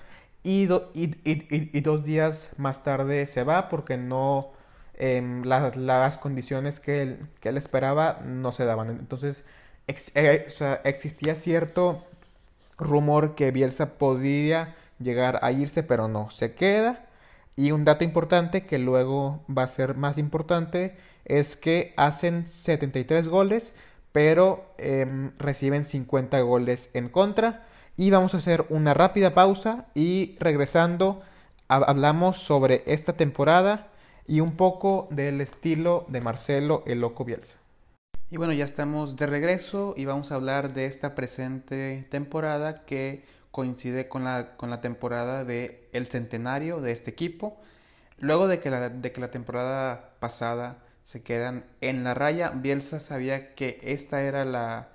y, 0.43 0.65
y, 0.95 1.15
y, 1.25 1.81
dos 1.81 2.05
días 2.05 2.53
más 2.59 2.85
tarde 2.85 3.27
se 3.27 3.45
va 3.45 3.69
porque 3.69 3.97
no 3.97 4.53
eh, 4.95 5.23
las 5.45 6.19
condiciones 6.19 6.81
que 6.81 7.03
él, 7.03 7.27
que 7.41 7.49
él 7.49 7.57
esperaba 7.57 8.21
no 8.25 8.53
se 8.53 8.65
daban. 8.65 8.91
Entonces, 8.91 9.45
eh, 9.87 10.47
existía 10.85 11.35
cierto 11.35 12.05
rumor 12.79 13.35
que 13.35 13.51
Bielsa 13.51 13.99
podría 13.99 14.75
llegar 14.99 15.39
a 15.43 15.53
irse, 15.53 15.83
pero 15.83 16.09
no, 16.09 16.31
se 16.31 16.55
queda. 16.55 17.07
Y 17.57 17.71
un 17.71 17.85
dato 17.85 18.05
importante 18.05 18.65
que 18.65 18.79
luego 18.79 19.45
va 19.49 19.65
a 19.65 19.69
ser 19.69 19.95
más 19.97 20.19
importante 20.19 20.97
es 21.25 21.57
que 21.57 21.95
hacen 21.97 22.47
73 22.47 23.29
goles, 23.29 23.73
pero 24.13 24.75
em, 24.79 25.33
reciben 25.39 25.87
50 25.87 26.41
goles 26.41 26.91
en 26.95 27.09
contra. 27.09 27.67
Y 27.97 28.11
vamos 28.11 28.35
a 28.35 28.39
hacer 28.39 28.67
una 28.71 28.93
rápida 28.95 29.35
pausa 29.35 29.87
y 29.95 30.37
regresando 30.41 31.23
hablamos 31.69 32.39
sobre 32.39 32.83
esta 32.87 33.15
temporada 33.15 33.89
y 34.27 34.41
un 34.41 34.57
poco 34.57 35.09
del 35.11 35.41
estilo 35.41 36.05
de 36.09 36.21
Marcelo 36.21 36.83
el 36.87 37.01
Loco 37.01 37.25
Bielsa. 37.25 37.64
Y 38.31 38.37
bueno, 38.37 38.53
ya 38.53 38.65
estamos 38.65 39.17
de 39.17 39.27
regreso 39.27 39.95
y 39.97 40.07
vamos 40.07 40.33
a 40.33 40.37
hablar 40.37 40.73
de 40.73 40.87
esta 40.87 41.15
presente 41.15 42.07
temporada 42.11 42.85
que 42.85 43.25
coincide 43.51 44.09
con 44.09 44.25
la, 44.25 44.57
con 44.57 44.71
la 44.71 44.81
temporada 44.81 45.45
de 45.45 45.89
centenario 46.09 46.81
de 46.81 46.93
este 46.93 47.11
equipo. 47.11 47.61
Luego 48.19 48.49
de 48.49 48.61
que, 48.61 48.71
la, 48.71 48.89
de 48.89 49.13
que 49.13 49.21
la 49.21 49.31
temporada 49.31 50.15
pasada 50.21 50.79
se 51.05 51.23
quedan 51.23 51.65
en 51.81 52.03
la 52.03 52.15
raya, 52.15 52.51
Bielsa 52.51 52.99
sabía 52.99 53.55
que 53.55 53.79
esta 53.83 54.23
era 54.23 54.45
la, 54.45 54.89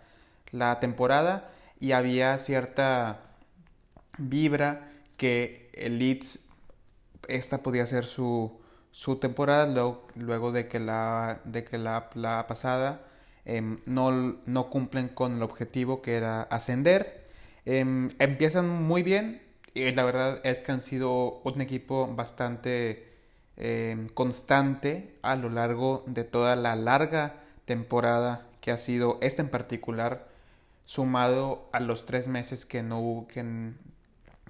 la 0.52 0.80
temporada 0.80 1.50
y 1.80 1.92
había 1.94 2.38
cierta 2.40 3.22
vibra 4.18 4.92
que 5.18 5.70
el 5.76 6.00
Leeds 6.00 6.42
esta 7.28 7.60
podía 7.64 7.86
ser 7.86 8.06
su, 8.06 8.60
su 8.92 9.18
temporada 9.18 9.68
luego, 9.68 10.08
luego 10.16 10.52
de 10.52 10.68
que 10.68 10.80
la, 10.80 11.42
de 11.46 11.64
que 11.64 11.78
la, 11.78 12.10
la 12.16 12.48
pasada 12.48 13.02
Em, 13.50 13.80
no, 13.88 14.12
no, 14.46 14.70
cumplen 14.70 15.08
con 15.08 15.38
el 15.38 15.42
objetivo 15.42 16.04
que 16.04 16.16
era 16.16 16.44
ascender. 16.44 17.28
Em, 17.66 18.10
empiezan 18.20 18.70
muy 18.70 19.02
bien 19.02 19.42
y 19.74 19.90
la 19.92 20.04
verdad 20.04 20.40
es 20.44 20.62
que 20.62 20.72
han 20.72 20.82
sido 20.82 21.42
un 21.44 21.60
equipo 21.60 22.08
bastante 22.16 23.08
em, 23.58 24.08
constante 24.10 25.18
a 25.24 25.36
lo 25.36 25.50
largo 25.50 26.04
de 26.06 26.24
toda 26.24 26.56
la 26.56 26.76
larga 26.76 27.42
temporada 27.66 28.46
que 28.62 28.72
ha 28.72 28.78
sido 28.78 29.18
esta 29.22 29.42
en 29.42 29.50
particular 29.50 30.28
sumado 30.86 31.70
a 31.74 31.80
los 31.80 32.06
tres 32.06 32.28
meses 32.28 32.68
que 32.68 32.84
no 32.84 33.00
hubo, 33.00 33.28
que, 33.28 33.74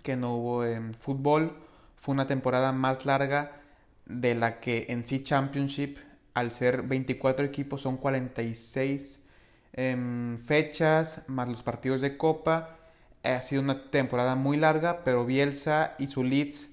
que 0.03 0.17
no 0.17 0.35
hubo 0.35 0.65
en 0.65 0.93
fútbol 0.93 1.55
fue 1.95 2.13
una 2.13 2.27
temporada 2.27 2.73
más 2.73 3.05
larga 3.05 3.61
de 4.05 4.35
la 4.35 4.59
que 4.59 4.87
en 4.89 5.05
sí 5.05 5.23
Championship 5.23 5.97
al 6.39 6.51
ser 6.51 6.83
24 6.83 7.45
equipos 7.45 7.81
son 7.81 7.97
46 7.97 9.23
em, 9.73 10.37
fechas 10.39 11.23
más 11.27 11.49
los 11.49 11.63
partidos 11.63 12.01
de 12.01 12.17
copa. 12.17 12.77
Ha 13.23 13.41
sido 13.41 13.61
una 13.61 13.91
temporada 13.91 14.35
muy 14.35 14.57
larga, 14.57 15.03
pero 15.03 15.25
Bielsa 15.25 15.95
y 15.99 16.07
su 16.07 16.23
Leeds 16.23 16.69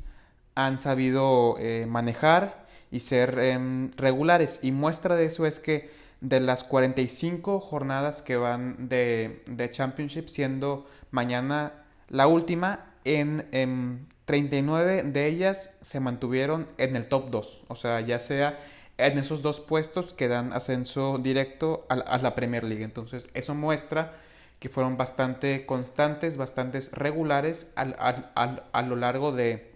han 0.55 0.79
sabido 0.79 1.57
eh, 1.59 1.87
manejar 1.89 2.67
y 2.91 3.01
ser 3.01 3.39
em, 3.39 3.91
regulares. 3.97 4.61
Y 4.63 4.71
muestra 4.73 5.17
de 5.17 5.27
eso 5.27 5.47
es 5.47 5.59
que 5.59 5.91
de 6.21 6.41
las 6.41 6.65
45 6.65 7.61
jornadas 7.61 8.23
que 8.23 8.37
van 8.37 8.89
de, 8.89 9.43
de 9.47 9.69
Championship, 9.69 10.29
siendo 10.29 10.87
mañana 11.11 11.73
la 12.09 12.29
última, 12.29 12.87
en, 13.05 13.47
en 13.53 14.07
39 14.27 15.03
de 15.03 15.27
ellas 15.27 15.75
se 15.81 16.01
mantuvieron 16.01 16.69
en 16.79 16.95
el 16.97 17.09
top 17.09 17.31
2. 17.31 17.65
O 17.69 17.75
sea, 17.75 18.01
ya 18.01 18.19
sea 18.21 18.59
en 18.99 19.19
esos 19.19 19.43
dos 19.43 19.61
puestos 19.61 20.15
que 20.15 20.29
dan 20.29 20.53
ascenso 20.53 21.19
directo 21.19 21.87
a, 21.89 22.19
la 22.19 22.35
Premier 22.35 22.65
League. 22.65 22.85
Entonces, 22.85 23.29
eso 23.35 23.55
muestra 23.55 24.15
que 24.59 24.69
fueron 24.69 24.97
bastante 24.97 25.67
constantes, 25.67 26.37
bastante 26.37 26.81
regulares 26.93 27.73
a 27.77 28.83
lo 28.83 28.97
largo 28.97 29.33
de, 29.33 29.71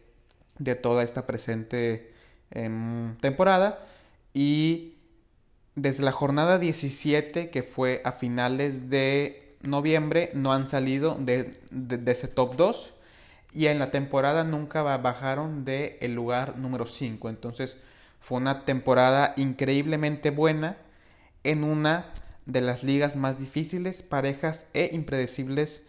de, 0.58 0.74
toda 0.74 1.02
esta 1.02 1.26
presente 1.26 2.12
em, 2.50 3.16
temporada. 3.18 3.84
Y 4.32 4.94
desde 5.74 6.02
la 6.02 6.12
jornada 6.12 6.58
17, 6.58 7.50
que 7.50 7.62
fue 7.62 8.00
a 8.04 8.12
finales 8.12 8.88
de 8.88 9.56
noviembre, 9.60 10.30
no 10.32 10.52
han 10.52 10.66
salido 10.66 11.16
de, 11.20 11.60
de, 11.70 12.12
ese 12.12 12.28
top 12.28 12.56
2. 12.56 12.94
Y 13.52 13.66
en 13.66 13.78
la 13.78 13.90
temporada 13.90 14.44
nunca 14.44 14.82
bajaron 14.82 15.64
del 15.64 15.96
el 16.00 16.14
lugar 16.14 16.56
número 16.56 16.86
5. 16.86 17.28
Entonces, 17.28 17.78
fue 18.20 18.38
una 18.38 18.64
temporada 18.64 19.34
increíblemente 19.36 20.30
buena 20.30 20.76
en 21.42 21.64
una 21.64 22.12
de 22.46 22.60
las 22.60 22.84
ligas 22.84 23.16
más 23.16 23.38
difíciles, 23.38 24.02
parejas 24.02 24.66
e 24.74 24.90
impredecibles 24.92 25.82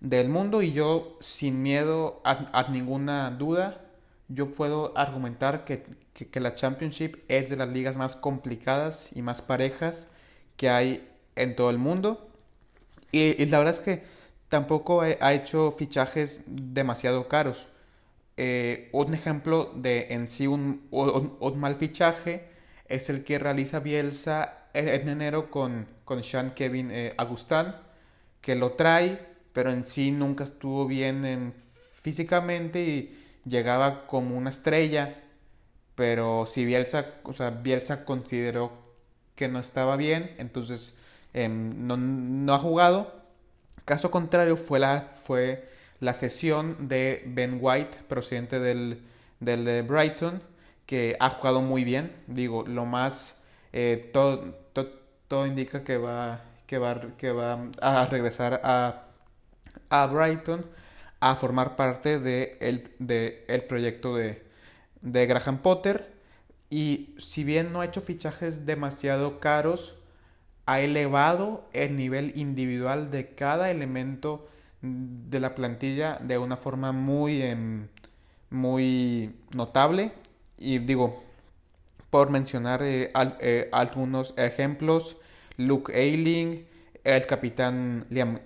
del 0.00 0.28
mundo. 0.28 0.62
Y 0.62 0.72
yo 0.72 1.16
sin 1.20 1.62
miedo 1.62 2.20
a, 2.24 2.66
ninguna 2.70 3.30
duda 3.30 3.80
yo 4.28 4.50
puedo 4.52 4.96
argumentar 4.96 5.64
que, 5.64 5.82
la 6.34 6.54
Championship 6.54 7.16
es 7.28 7.48
de 7.48 7.56
las 7.56 7.68
ligas 7.68 7.96
más 7.96 8.14
complicadas 8.14 9.08
y 9.14 9.22
más 9.22 9.40
parejas 9.40 10.08
que 10.56 10.68
hay 10.68 11.08
en 11.36 11.56
todo 11.56 11.70
el 11.70 11.78
mundo. 11.78 12.28
Y, 13.10 13.46
la 13.46 13.58
verdad 13.58 13.74
es 13.74 13.80
que 13.80 14.02
tampoco 14.48 15.00
ha 15.00 15.32
hecho 15.32 15.74
fichajes 15.78 16.42
demasiado 16.46 17.28
caros 17.28 17.68
eh, 18.40 18.88
un 18.92 19.14
ejemplo 19.14 19.72
de 19.74 20.06
en 20.10 20.28
sí 20.28 20.46
un, 20.46 20.88
mal 21.56 21.74
fichaje 21.74 22.48
es 22.86 23.10
el 23.10 23.24
que 23.24 23.40
realiza 23.40 23.80
Bielsa 23.80 24.68
en, 24.74 25.08
enero 25.08 25.50
con, 25.50 25.88
con 26.04 26.22
Sean 26.22 26.52
Kevin 26.52 26.90
eh, 26.92 27.16
que 28.40 28.54
lo 28.54 28.72
trae, 28.74 29.18
pero 29.52 29.72
en 29.72 29.84
sí 29.84 30.12
nunca 30.12 30.44
estuvo 30.44 30.86
bien 30.86 31.52
físicamente 32.00 32.80
y 32.80 33.18
llegaba 33.44 34.06
como 34.06 34.36
una 34.36 34.50
estrella. 34.50 35.20
Pero 35.96 36.46
si 36.46 36.64
Bielsa, 36.64 37.14
o 37.24 37.32
sea, 37.32 37.50
Bielsa 37.50 38.04
consideró 38.04 38.70
que 39.34 39.48
no 39.48 39.58
estaba 39.58 39.96
bien, 39.96 40.32
entonces 40.38 40.96
em, 41.34 41.88
no, 41.88 42.54
ha 42.54 42.58
jugado. 42.60 43.20
Caso 43.84 44.12
contrario 44.12 44.56
fue 44.56 44.78
la, 44.78 45.08
fue 45.24 45.68
la 46.00 46.14
sesión 46.14 46.88
de 46.88 47.22
Ben 47.26 47.58
White, 47.60 47.98
procedente 48.08 48.60
del, 48.60 49.02
del 49.40 49.82
Brighton, 49.82 50.42
que 50.86 51.16
ha 51.20 51.30
jugado 51.30 51.60
muy 51.60 51.84
bien. 51.84 52.12
Digo, 52.26 52.64
lo 52.66 52.86
más, 52.86 53.42
eh, 53.72 54.10
todo, 54.12 54.54
todo 55.28 55.46
indica 55.46 55.84
que 55.84 55.98
va, 55.98 56.44
que 56.66 56.78
va, 56.78 57.00
que 57.18 57.32
va 57.32 57.58
a 57.80 58.06
regresar 58.06 58.60
a, 58.64 59.04
a 59.90 60.06
Brighton 60.06 60.64
a 61.20 61.34
formar 61.34 61.76
parte 61.76 62.18
de 62.20 62.56
el, 62.60 62.94
de 62.98 63.44
el 63.48 63.64
proyecto 63.64 64.16
de, 64.16 64.44
de 65.02 65.26
Graham 65.26 65.58
Potter. 65.58 66.16
Y 66.70 67.14
si 67.18 67.44
bien 67.44 67.72
no 67.72 67.80
ha 67.80 67.86
hecho 67.86 68.00
fichajes 68.00 68.66
demasiado 68.66 69.40
caros, 69.40 69.96
ha 70.66 70.80
elevado 70.80 71.66
el 71.72 71.96
nivel 71.96 72.32
individual 72.36 73.10
de 73.10 73.34
cada 73.34 73.70
elemento 73.70 74.48
de 74.82 75.40
la 75.40 75.54
plantilla 75.54 76.18
de 76.22 76.38
una 76.38 76.56
forma 76.56 76.92
muy, 76.92 77.42
em, 77.42 77.88
muy 78.50 79.34
notable. 79.54 80.12
Y 80.58 80.78
digo, 80.78 81.22
por 82.10 82.30
mencionar 82.30 82.82
eh, 82.82 83.10
eh, 83.40 83.68
algunos 83.72 84.34
ejemplos, 84.38 85.16
Luke 85.56 85.92
Ayling, 85.94 86.66
el 87.04 87.26
capitán 87.26 88.06
Liam, 88.10 88.40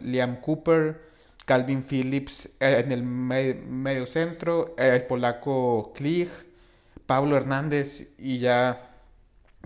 Liam, 0.00 0.40
Cooper, 0.40 1.02
Calvin 1.44 1.82
Phillips 1.82 2.46
eh, 2.60 2.82
en 2.84 2.92
el 2.92 3.02
medio 3.02 4.06
centro, 4.06 4.74
el 4.78 5.04
polaco 5.04 5.92
Klich, 5.94 6.30
Pablo 7.06 7.36
Hernández 7.36 8.14
y 8.18 8.38
ya, 8.38 8.90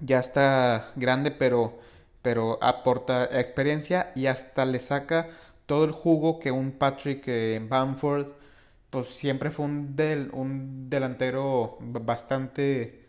ya 0.03 0.19
está 0.19 0.91
grande, 0.97 1.31
pero, 1.31 1.79
pero 2.23 2.59
aporta 2.63 3.25
experiencia 3.25 4.13
y 4.15 4.27
hasta 4.27 4.65
le 4.65 4.79
saca 4.79 5.29
todo 5.71 5.85
el 5.85 5.93
jugo 5.93 6.41
que 6.41 6.51
un 6.51 6.73
Patrick 6.73 7.25
Bamford, 7.69 8.27
pues 8.91 9.07
siempre 9.07 9.53
fue 9.53 9.67
un, 9.67 9.95
del, 9.95 10.29
un 10.33 10.91
delantero 10.91 11.79
bastante 11.81 13.07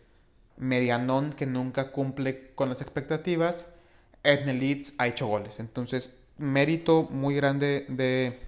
medianón 0.58 1.32
que 1.32 1.44
nunca 1.44 1.90
cumple 1.90 2.54
con 2.54 2.68
las 2.68 2.80
expectativas. 2.80 3.66
En 4.22 4.48
el 4.48 4.60
Leeds 4.60 4.94
ha 4.98 5.08
hecho 5.08 5.26
goles. 5.26 5.58
Entonces, 5.58 6.14
mérito 6.38 7.08
muy 7.10 7.34
grande 7.34 7.84
de, 7.88 8.38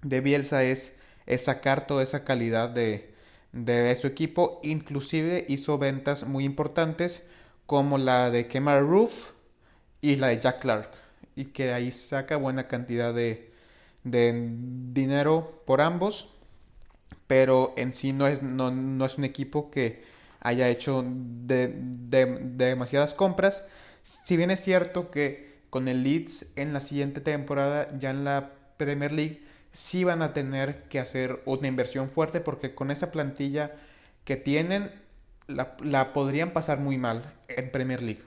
de 0.00 0.20
Bielsa 0.22 0.64
es, 0.64 0.94
es 1.26 1.44
sacar 1.44 1.86
toda 1.86 2.02
esa 2.02 2.24
calidad 2.24 2.70
de, 2.70 3.12
de 3.52 3.94
su 3.96 4.06
equipo. 4.06 4.60
Inclusive 4.62 5.44
hizo 5.46 5.76
ventas 5.76 6.26
muy 6.26 6.44
importantes 6.44 7.26
como 7.66 7.98
la 7.98 8.30
de 8.30 8.46
Kemar 8.46 8.80
Roof 8.82 9.32
y 10.00 10.16
la 10.16 10.28
de 10.28 10.40
Jack 10.40 10.62
Clark. 10.62 11.01
Y 11.36 11.46
que 11.46 11.72
ahí 11.72 11.92
saca 11.92 12.36
buena 12.36 12.68
cantidad 12.68 13.14
de, 13.14 13.50
de 14.04 14.50
dinero 14.92 15.62
por 15.66 15.80
ambos. 15.80 16.30
Pero 17.26 17.74
en 17.76 17.94
sí 17.94 18.12
no 18.12 18.26
es, 18.26 18.42
no, 18.42 18.70
no 18.70 19.04
es 19.06 19.18
un 19.18 19.24
equipo 19.24 19.70
que 19.70 20.02
haya 20.42 20.68
hecho 20.68 21.04
de, 21.06 21.68
demasiadas 21.68 23.14
compras. 23.14 23.64
Si 24.02 24.36
bien 24.36 24.50
es 24.50 24.60
cierto 24.60 25.10
que 25.10 25.62
con 25.70 25.88
el 25.88 26.02
Leeds 26.02 26.52
en 26.56 26.72
la 26.72 26.80
siguiente 26.80 27.20
temporada, 27.20 27.88
ya 27.98 28.10
en 28.10 28.24
la 28.24 28.52
Premier 28.76 29.12
League, 29.12 29.42
sí 29.72 30.04
van 30.04 30.20
a 30.22 30.32
tener 30.34 30.82
que 30.84 30.98
hacer 31.00 31.40
una 31.46 31.68
inversión 31.68 32.10
fuerte 32.10 32.40
porque 32.40 32.74
con 32.74 32.90
esa 32.90 33.10
plantilla 33.10 33.72
que 34.24 34.36
tienen 34.36 34.90
la, 35.46 36.12
podrían 36.12 36.52
pasar 36.52 36.78
muy 36.80 36.98
mal 36.98 37.32
en 37.48 37.70
Premier 37.70 38.02
League. 38.02 38.22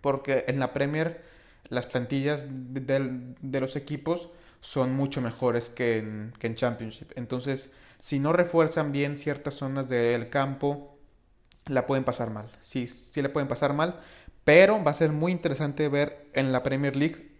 Porque 0.00 0.44
en 0.48 0.60
la 0.60 0.72
Premier 0.72 1.22
las 1.68 1.86
plantillas 1.86 2.46
de, 2.48 3.60
los 3.60 3.76
equipos 3.76 4.28
son 4.60 4.94
mucho 4.94 5.20
mejores 5.20 5.70
que 5.70 5.98
en, 5.98 6.32
que 6.38 6.46
en 6.46 6.54
Championship. 6.54 7.12
Entonces, 7.16 7.72
si 7.98 8.18
no 8.18 8.32
refuerzan 8.32 8.92
bien 8.92 9.16
ciertas 9.16 9.54
zonas 9.54 9.88
del 9.88 10.28
campo, 10.30 10.98
la 11.66 11.86
pueden 11.86 12.04
pasar 12.04 12.30
mal. 12.30 12.50
Sí, 12.60 12.86
sí 12.86 13.22
la 13.22 13.32
pueden 13.32 13.48
pasar 13.48 13.72
mal. 13.72 14.00
Pero 14.44 14.82
va 14.84 14.90
a 14.90 14.94
ser 14.94 15.10
muy 15.10 15.32
interesante 15.32 15.88
ver 15.88 16.28
en 16.34 16.52
la 16.52 16.62
Premier 16.62 16.96
League 16.96 17.32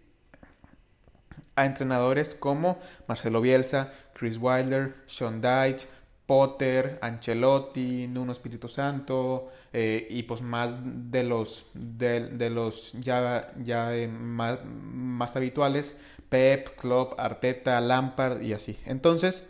a 1.55 1.65
entrenadores 1.65 2.35
como 2.35 2.79
Marcelo 3.07 3.41
Bielsa, 3.41 3.91
Chris 4.13 4.37
Wilder, 4.41 4.95
Sean 5.05 5.41
Dyche, 5.41 5.87
Potter, 6.25 6.97
Ancelotti, 7.01 8.07
Nuno 8.07 8.31
Espíritu 8.31 8.67
Santo 8.67 9.51
eh, 9.73 10.07
y 10.09 10.23
pues 10.23 10.41
más 10.41 10.75
de 11.11 11.23
los, 11.23 11.67
de, 11.73 12.49
los 12.49 12.93
ya, 12.93 13.47
ya 13.63 13.95
eh, 13.95 14.07
más, 14.07 15.35
habituales, 15.35 15.97
Pep, 16.29 16.75
Klopp, 16.77 17.19
Arteta, 17.19 17.79
Lampard 17.81 18.41
y 18.41 18.53
así. 18.53 18.77
Entonces, 18.85 19.47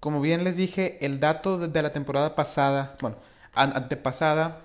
como 0.00 0.20
bien 0.20 0.44
les 0.44 0.56
dije, 0.56 0.98
el 1.00 1.20
dato 1.20 1.58
de 1.58 1.82
la 1.82 1.92
temporada 1.92 2.34
pasada, 2.34 2.96
bueno, 3.00 3.16
antepasada 3.54 4.60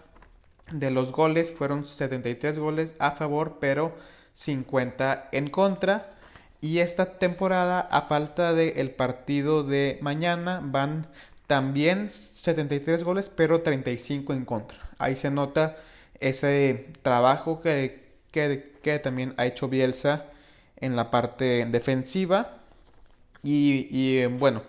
de 0.71 0.91
los 0.91 1.11
goles 1.11 1.51
fueron 1.51 1.85
73 1.85 2.59
goles 2.59 2.95
a 2.99 3.11
favor, 3.11 3.57
pero 3.59 3.95
50 4.33 5.29
en 5.31 5.49
contra. 5.49 6.09
Y 6.59 6.79
esta 6.79 7.17
temporada, 7.17 7.81
a 7.81 8.03
falta 8.03 8.53
del 8.53 8.91
partido 8.91 9.63
de 9.63 9.99
mañana, 10.01 10.61
van 10.63 11.07
también 11.47 12.09
73 12.09 13.03
goles, 13.03 13.29
pero 13.29 13.61
35 13.61 14.33
en 14.33 14.45
contra. 14.45 14.77
Ahí 14.97 15.15
se 15.15 15.31
nota 15.31 15.77
ese 16.19 16.87
trabajo 17.01 17.61
que, 17.61 18.03
que, 18.31 18.99
también 18.99 19.33
ha 19.37 19.45
hecho 19.45 19.67
Bielsa 19.69 20.25
en 20.77 20.95
la 20.95 21.11
parte 21.11 21.65
defensiva. 21.65 22.57
Y, 23.43 23.87
y 23.89 24.25
bueno, 24.25 24.63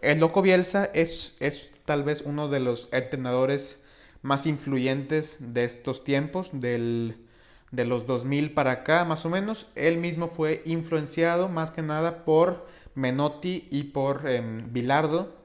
el 0.00 0.20
loco 0.20 0.42
Bielsa 0.42 0.90
es, 0.94 1.34
es 1.40 1.72
tal 1.84 2.02
vez 2.02 2.22
uno 2.22 2.48
de 2.48 2.60
los 2.60 2.88
entrenadores 2.92 3.80
más 4.22 4.46
influyentes 4.46 5.38
de 5.52 5.64
estos 5.64 6.04
tiempos, 6.04 6.50
del, 6.52 7.16
de 7.72 7.84
los 7.84 8.06
2000 8.06 8.52
para 8.54 8.70
acá 8.70 9.04
más 9.04 9.26
o 9.26 9.30
menos. 9.30 9.66
Él 9.74 9.98
mismo 9.98 10.28
fue 10.28 10.62
influenciado 10.64 11.48
más 11.48 11.70
que 11.70 11.82
nada 11.82 12.24
por 12.24 12.66
Menotti 12.94 13.68
y 13.70 13.84
por 13.84 14.28
em, 14.28 14.72
Bilardo. 14.72 15.41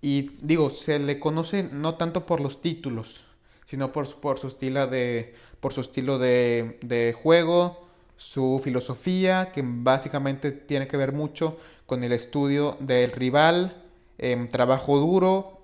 Y 0.00 0.30
digo, 0.40 0.70
se 0.70 0.98
le 0.98 1.18
conoce 1.18 1.64
no 1.64 1.94
tanto 1.96 2.26
por 2.26 2.40
los 2.40 2.62
títulos, 2.62 3.24
sino 3.64 3.92
por, 3.92 4.14
por 4.20 4.38
su 4.38 4.46
estilo 4.46 4.86
de, 4.86 5.34
por 5.60 5.72
su 5.72 5.80
estilo 5.80 6.18
de, 6.18 6.78
de 6.82 7.12
juego, 7.12 7.88
su 8.18 8.60
filosofía, 8.62 9.50
que 9.52 9.62
básicamente 9.64 10.52
tiene 10.52 10.88
que 10.88 10.96
ver 10.96 11.12
mucho 11.12 11.56
con 11.86 12.04
el 12.04 12.12
estudio 12.12 12.76
del 12.80 13.12
rival, 13.12 13.82
em, 14.18 14.48
trabajo 14.48 14.98
duro, 14.98 15.62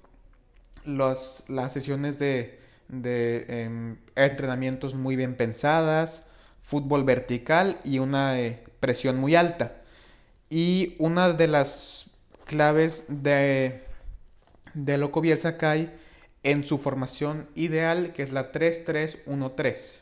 las 0.86 1.44
sesiones 1.68 2.18
de, 2.18 2.58
em, 2.88 3.98
entrenamientos 4.14 4.94
muy 4.94 5.16
bien 5.16 5.36
pensadas, 5.36 6.22
fútbol 6.62 7.04
vertical 7.04 7.78
y 7.84 7.98
una 7.98 8.40
eh, 8.40 8.64
presión 8.80 9.18
muy 9.18 9.34
alta. 9.34 9.82
Y 10.48 10.94
una 10.98 11.32
de 11.32 11.48
las 11.48 12.10
claves 12.46 13.04
de, 13.08 13.83
de 14.74 14.98
Loco 14.98 15.20
Bielsa 15.20 15.56
cae 15.56 15.90
en 16.42 16.64
su 16.64 16.78
formación 16.78 17.48
ideal, 17.54 18.12
que 18.12 18.22
es 18.22 18.32
la 18.32 18.52
3-3-1-3, 18.52 20.00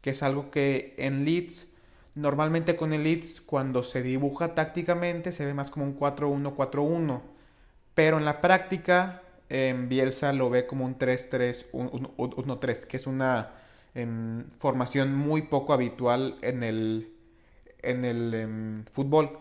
que 0.00 0.10
es 0.10 0.22
algo 0.22 0.50
que 0.50 0.94
en 0.98 1.24
Leeds 1.24 1.68
Normalmente 2.16 2.76
con 2.76 2.94
el 2.94 3.04
Leeds 3.04 3.42
cuando 3.42 3.82
se 3.82 4.02
dibuja 4.02 4.54
tácticamente 4.54 5.32
se 5.32 5.44
ve 5.44 5.52
más 5.52 5.68
como 5.68 5.84
un 5.84 5.98
4-1-4-1, 5.98 7.20
pero 7.92 8.16
en 8.16 8.24
la 8.24 8.40
práctica 8.40 9.20
en 9.50 9.90
Bielsa 9.90 10.32
lo 10.32 10.48
ve 10.48 10.66
como 10.66 10.86
un 10.86 10.98
3-3-1-3, 10.98 12.86
que 12.86 12.96
es 12.96 13.06
una 13.06 13.52
em, 13.94 14.50
formación 14.56 15.14
muy 15.14 15.42
poco 15.42 15.74
habitual 15.74 16.38
en 16.40 16.62
el, 16.62 17.12
en 17.82 18.06
el 18.06 18.32
em, 18.32 18.84
fútbol. 18.86 19.38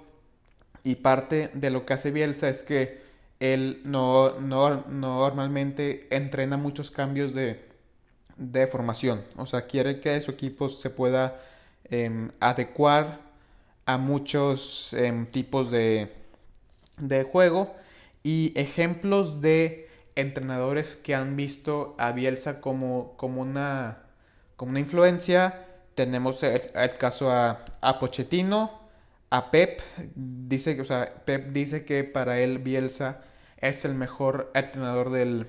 Y 0.84 0.96
parte 0.96 1.52
de 1.54 1.70
lo 1.70 1.86
que 1.86 1.94
hace 1.94 2.12
Bielsa 2.12 2.50
es 2.50 2.62
que 2.62 3.05
él 3.40 3.82
no, 3.84 4.40
no, 4.40 4.86
normalmente 4.88 6.08
entrena 6.10 6.58
muchos 6.58 6.92
cambios 6.92 7.34
de, 7.34 7.64
de 8.38 8.68
formación. 8.68 9.24
O 9.36 9.46
sea, 9.46 9.68
quiere 9.68 10.00
que 10.00 10.20
su 10.22 10.32
equipo 10.32 10.70
se 10.70 10.90
pueda 10.90 11.40
Em, 11.90 12.32
adecuar 12.40 13.20
a 13.86 14.00
muchos 14.00 14.94
em, 14.94 15.28
tipos 15.28 15.70
de, 15.70 16.12
de 16.98 17.24
juego 17.24 17.76
y 18.24 18.54
ejemplos 18.56 19.40
de 19.40 19.88
entrenadores 20.16 20.96
que 20.96 21.14
han 21.14 21.36
visto 21.36 21.96
a 22.00 22.12
Bielsa 22.12 22.60
como, 22.60 23.14
como, 23.18 23.42
una, 23.42 24.00
como 24.56 24.72
una 24.72 24.80
influencia. 24.80 25.68
tenemos 25.94 26.42
el, 26.42 26.62
caso 26.98 27.32
a, 27.32 27.64
a, 27.82 28.00
Pochettino, 28.00 28.85
a 29.30 29.52
Pep, 29.52 29.82
dice, 30.16 30.80
o 30.80 30.86
sea, 30.86 31.10
Pep 31.26 31.52
dice 31.52 31.86
que 31.86 32.04
para 32.04 32.40
él 32.40 32.60
Bielsa 32.60 33.22
es 33.58 33.86
el 33.86 33.96
mejor 33.96 34.52
entrenador 34.54 35.10
del, 35.10 35.48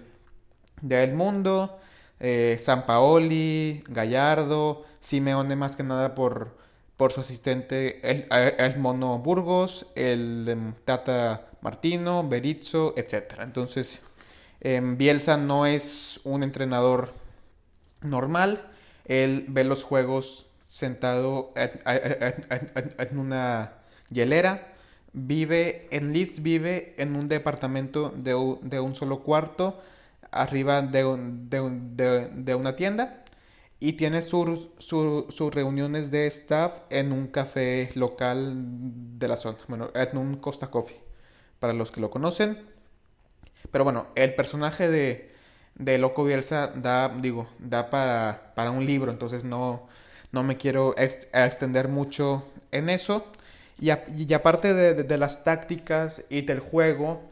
del 0.80 1.14
mundo, 1.14 1.78
eh, 2.18 2.56
San 2.58 2.86
Paoli, 2.86 3.82
Gallardo, 3.88 4.84
Simeone 5.00 5.56
más 5.56 5.76
que 5.76 5.82
nada 5.82 6.14
por, 6.14 6.56
por 6.96 7.12
su 7.12 7.20
asistente, 7.20 8.00
el, 8.02 8.78
Mono 8.78 9.18
Burgos, 9.18 9.86
el 9.94 10.74
Tata 10.84 11.50
Martino, 11.60 12.26
Berizzo, 12.26 12.94
etc. 12.96 13.40
Entonces, 13.40 14.02
em, 14.60 14.96
Bielsa 14.96 15.36
no 15.36 15.66
es 15.66 16.20
un 16.24 16.42
entrenador 16.42 17.12
normal, 18.02 18.70
él 19.04 19.44
ve 19.48 19.64
los 19.64 19.84
juegos 19.84 20.46
sentado 20.66 21.52
en, 21.56 23.18
una 23.18 23.72
hielera, 24.10 24.72
vive 25.12 25.88
en 25.90 26.12
Leeds, 26.12 26.42
vive 26.42 26.94
en 26.98 27.16
un 27.16 27.28
departamento 27.28 28.10
de, 28.10 28.34
un 28.34 28.94
solo 28.94 29.22
cuarto, 29.22 29.80
arriba 30.30 30.82
de, 30.82 31.02
de 31.48 32.54
una 32.54 32.76
tienda 32.76 33.22
y 33.78 33.94
tiene 33.94 34.22
sus, 34.22 34.70
reuniones 35.52 36.10
de 36.10 36.26
staff 36.26 36.80
en 36.90 37.12
un 37.12 37.26
café 37.26 37.90
local 37.94 38.54
de 39.18 39.28
la 39.28 39.36
zona, 39.36 39.58
bueno, 39.68 39.88
en 39.94 40.16
un 40.16 40.36
Costa 40.36 40.68
Coffee, 40.68 41.00
para 41.58 41.72
los 41.72 41.90
que 41.90 42.00
lo 42.00 42.10
conocen. 42.10 42.58
Pero 43.70 43.84
bueno, 43.84 44.06
el 44.14 44.34
personaje 44.34 44.88
de, 44.88 45.34
de 45.74 45.98
Loco 45.98 46.24
Bielsa 46.24 46.68
da, 46.68 47.08
digo, 47.08 47.48
da 47.58 47.90
para, 47.90 48.52
para 48.54 48.70
un 48.70 48.86
libro, 48.86 49.10
entonces 49.10 49.44
no, 49.44 49.88
no 50.36 50.42
me 50.42 50.58
quiero 50.58 50.94
extender 50.98 51.88
mucho 51.88 52.46
en 52.70 52.90
eso. 52.90 53.26
Y, 53.80 53.90
y 53.90 54.34
aparte 54.34 54.74
de, 54.74 55.18
las 55.18 55.44
tácticas 55.44 56.24
y 56.28 56.42
del 56.42 56.60
juego, 56.60 57.22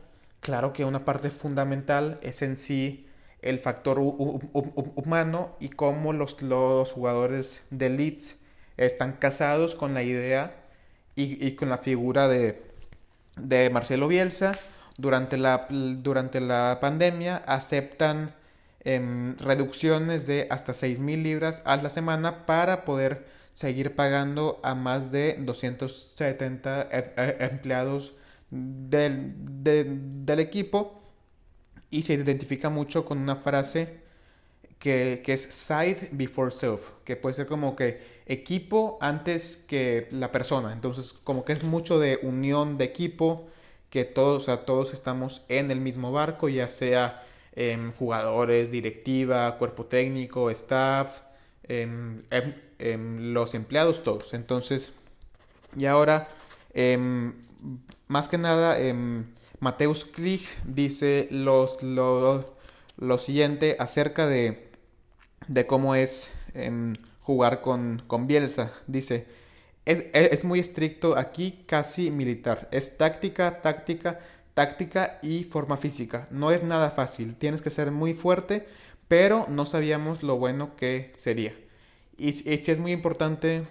claro 0.41 0.73
que 0.73 0.87
una 0.87 1.05
parte 1.05 1.29
fundamental 1.29 2.19
es 2.23 2.41
en 2.41 2.57
sí 2.57 3.07
el 3.43 3.59
factor 3.59 3.99
humano 3.99 5.55
y 5.61 5.69
cómo 5.69 6.15
los, 6.15 6.41
los 6.41 6.93
jugadores 6.93 7.65
de 7.69 7.91
Leeds 7.91 8.37
están 8.79 9.13
casados 9.13 9.75
con 9.75 9.93
la 9.93 10.03
idea 10.03 10.57
y, 11.15 11.53
con 11.57 11.69
la 11.69 11.77
figura 11.77 12.27
de, 12.27 12.63
de, 13.37 13.69
Marcelo 13.69 14.09
Bielsa. 14.09 14.59
Durante 14.97 15.37
la, 15.37 15.67
durante 15.69 16.41
la 16.41 16.79
pandemia 16.81 17.37
aceptan 17.37 18.35
em, 18.85 19.37
reducciones 19.39 20.27
de 20.27 20.47
hasta 20.51 20.73
6 20.75 21.01
mil 21.01 21.23
libras 21.23 21.63
a 21.65 21.77
la 21.77 21.91
semana 21.91 22.47
para 22.47 22.85
poder 22.85 23.27
seguir 23.53 23.95
pagando 23.95 24.61
a 24.63 24.75
más 24.75 25.11
de 25.11 25.37
270 25.41 26.89
e, 26.91 27.13
e, 27.17 27.45
empleados 27.45 28.15
del, 28.51 29.35
del 30.25 30.41
equipo 30.41 31.01
y 31.91 32.03
se 32.03 32.15
identifica 32.15 32.71
mucho 32.71 33.05
con 33.05 33.19
una 33.19 33.37
frase 33.37 34.05
que, 34.85 35.23
es 35.27 35.43
side 35.43 36.11
before 36.13 36.51
self, 36.51 36.91
que 37.05 37.17
puede 37.17 37.33
ser 37.33 37.47
como 37.47 37.75
que 37.75 38.03
equipo 38.27 38.99
antes 39.01 39.57
que 39.57 40.09
la 40.11 40.31
persona. 40.31 40.75
Entonces, 40.75 41.15
como 41.15 41.45
que 41.45 41.55
es 41.55 41.65
mucho 41.65 41.99
de 41.99 42.19
unión 42.23 42.77
de 42.77 42.85
equipo, 42.85 43.47
que 43.89 44.05
todos, 44.05 44.49
o 44.49 44.59
todos 44.59 44.93
estamos 44.93 45.47
en 45.49 45.71
el 45.71 45.81
mismo 45.81 46.13
barco, 46.13 46.51
ya 46.51 46.69
sea 46.69 47.25
em, 47.55 47.93
jugadores, 47.93 48.71
directiva, 48.71 49.57
cuerpo 49.59 49.87
técnico, 49.87 50.51
staff, 50.51 51.23
em, 51.65 52.23
em, 52.79 53.33
los 53.33 53.55
empleados, 53.55 54.03
todos. 54.03 54.35
Entonces, 54.35 54.93
y 55.77 55.87
ahora, 55.87 56.29
más 58.09 58.29
que 58.29 58.39
nada, 58.39 58.77
Mateus 59.61 60.05
Krieg 60.05 60.43
dice 60.65 61.29
los, 61.31 61.83
lo, 61.83 63.19
siguiente 63.19 63.77
acerca 63.79 64.27
de, 64.27 64.71
de 65.49 65.67
cómo 65.67 65.95
es 65.95 66.31
jugar 67.25 67.63
con, 67.63 68.03
con, 68.07 68.27
Bielsa. 68.27 68.73
Dice, 68.87 69.27
es, 69.87 70.05
es, 70.13 70.45
muy 70.45 70.61
estricto 70.61 71.17
aquí, 71.17 71.65
casi 71.67 72.11
militar. 72.11 72.69
Es 72.71 72.97
táctica, 72.99 73.63
táctica, 73.63 74.21
táctica 74.55 75.19
y 75.23 75.45
forma 75.45 75.77
física. 75.77 76.27
No 76.31 76.51
es 76.51 76.63
nada 76.63 76.91
fácil, 76.91 77.37
tienes 77.37 77.63
que 77.63 77.71
ser 77.71 77.91
muy 77.91 78.15
fuerte, 78.15 78.67
pero 79.09 79.47
no 79.49 79.67
sabíamos 79.67 80.23
lo 80.23 80.39
bueno 80.39 80.77
que 80.77 81.13
sería. 81.15 81.55
Y, 82.17 82.29
y 82.29 82.63
sí 82.63 82.71
es 82.71 82.81
muy 82.81 82.93
importante 82.93 83.67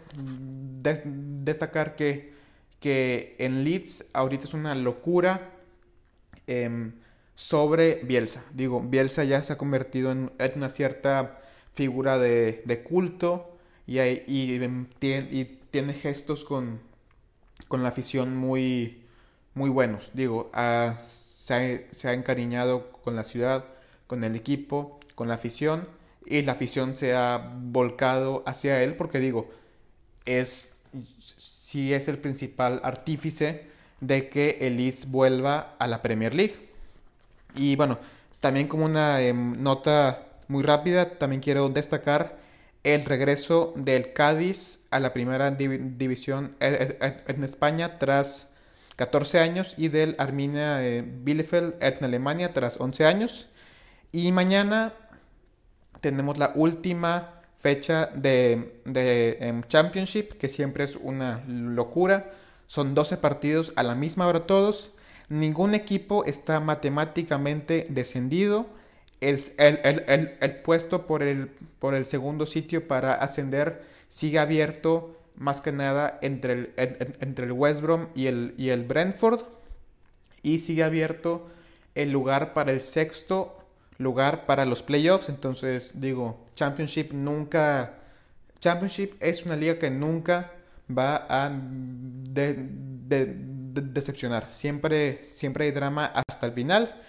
destacar 1.03 1.95
que, 1.95 2.33
que 2.79 3.35
en 3.39 3.63
Leeds 3.63 4.07
ahorita 4.13 4.45
es 4.45 4.53
una 4.53 4.75
locura 4.75 5.53
Em, 6.47 6.93
sobre 7.35 8.01
Bielsa. 8.03 8.43
Digo, 8.53 8.81
Bielsa 8.81 9.23
ya 9.23 9.41
se 9.41 9.53
ha 9.53 9.57
convertido 9.57 10.11
en, 10.11 10.31
una 10.55 10.69
cierta 10.69 11.41
figura 11.73 12.19
de, 12.19 12.83
culto 12.87 13.57
y, 13.87 13.99
em, 13.99 14.87
y, 14.99 15.45
tiene, 15.71 15.93
gestos 15.93 16.43
con, 16.45 16.81
con, 17.67 17.81
la 17.81 17.89
afición 17.89 18.35
muy, 18.35 19.02
muy 19.53 19.69
buenos. 19.69 20.11
Digo, 20.13 20.51
se, 21.07 21.53
ha, 22.03 22.13
encariñado 22.13 22.91
con 23.03 23.15
la 23.15 23.23
ciudad, 23.23 23.65
con 24.07 24.23
el 24.23 24.35
equipo, 24.35 24.99
con 25.15 25.27
la 25.27 25.35
afición 25.35 25.87
y 26.25 26.41
la 26.41 26.53
afición 26.53 26.95
se 26.95 27.13
ha 27.13 27.51
volcado 27.55 28.43
hacia 28.45 28.81
él 28.81 28.95
porque 28.95 29.19
digo, 29.19 29.49
es 30.25 30.73
si 31.35 31.93
es 31.93 32.07
el 32.07 32.17
principal 32.17 32.79
artífice 32.83 33.67
de 33.99 34.29
que 34.29 34.57
el 34.61 34.93
vuelva 35.07 35.75
a 35.79 35.87
la 35.87 36.01
Premier 36.01 36.33
League. 36.33 36.55
Y 37.55 37.75
bueno, 37.75 37.99
también 38.39 38.67
como 38.67 38.85
una 38.85 39.21
em, 39.21 39.61
nota 39.61 40.27
muy 40.47 40.63
rápida, 40.63 41.17
también 41.17 41.41
quiero 41.41 41.69
destacar 41.69 42.37
el 42.83 43.05
regreso 43.05 43.73
del 43.77 44.13
Cádiz 44.13 44.81
a 44.91 44.99
la 44.99 45.13
primera 45.13 45.51
división 45.51 46.55
e, 46.59 46.97
e, 46.99 47.05
e, 47.07 47.31
en 47.31 47.43
España 47.43 47.97
tras 47.97 48.52
14 48.95 49.39
años 49.39 49.75
y 49.77 49.87
del 49.87 50.15
Arminia 50.19 50.85
eh, 50.85 51.03
Bielefeld 51.05 51.75
en 51.81 52.03
Alemania 52.03 52.53
tras 52.53 52.79
11 52.79 53.05
años. 53.05 53.49
Y 54.11 54.31
mañana 54.31 54.93
tenemos 56.01 56.37
la 56.37 56.51
última 56.55 57.41
fecha 57.57 58.07
de, 58.13 58.81
de 58.85 59.37
em, 59.39 59.63
Championship, 59.63 60.33
que 60.33 60.49
siempre 60.49 60.83
es 60.83 60.95
una 60.95 61.43
locura 61.47 62.31
son 62.73 62.95
12 62.95 63.17
partidos 63.17 63.73
a 63.75 63.83
la 63.83 63.93
misma 63.93 64.25
hora 64.25 64.47
todos. 64.47 64.93
Ningún 65.29 65.75
equipo 65.75 66.25
está 66.25 66.59
matemáticamente 66.59 67.85
descendido. 67.87 68.65
El, 69.21 69.37
puesto 70.63 71.05
por 71.05 71.21
el, 71.21 71.49
por 71.77 71.93
el 71.93 72.07
segundo 72.07 72.47
sitio 72.47 72.87
para 72.87 73.13
ascender 73.13 73.83
sigue 74.07 74.39
abierto 74.39 75.15
más 75.35 75.61
que 75.61 75.71
nada 75.71 76.19
entre 76.21 76.53
el, 76.53 76.73
entre 76.77 77.45
el 77.45 77.51
West 77.51 77.81
Brom 77.81 78.07
y 78.15 78.27
el, 78.27 78.53
y 78.57 78.69
el 78.69 78.83
Brentford. 78.83 79.41
Y 80.41 80.59
sigue 80.59 80.83
abierto 80.83 81.47
el 81.95 82.11
lugar 82.11 82.53
para 82.53 82.71
el 82.71 82.81
sexto 82.81 83.53
lugar 83.97 84.45
para 84.45 84.65
los 84.65 84.83
playoffs. 84.83 85.29
Entonces 85.29 85.99
digo, 86.01 86.45
Championship 86.55 87.13
nunca... 87.13 87.95
Championship 88.59 89.15
es 89.19 89.45
una 89.45 89.55
liga 89.55 89.77
que 89.77 89.89
nunca 89.89 90.51
va 90.89 91.25
a 91.29 91.51
decepcionar. 93.73 94.49
Siempre, 94.49 95.23
siempre 95.23 95.65
hay 95.65 95.71
drama 95.71 96.05
hasta 96.05 96.45
el 96.47 96.53
final. 96.53 97.01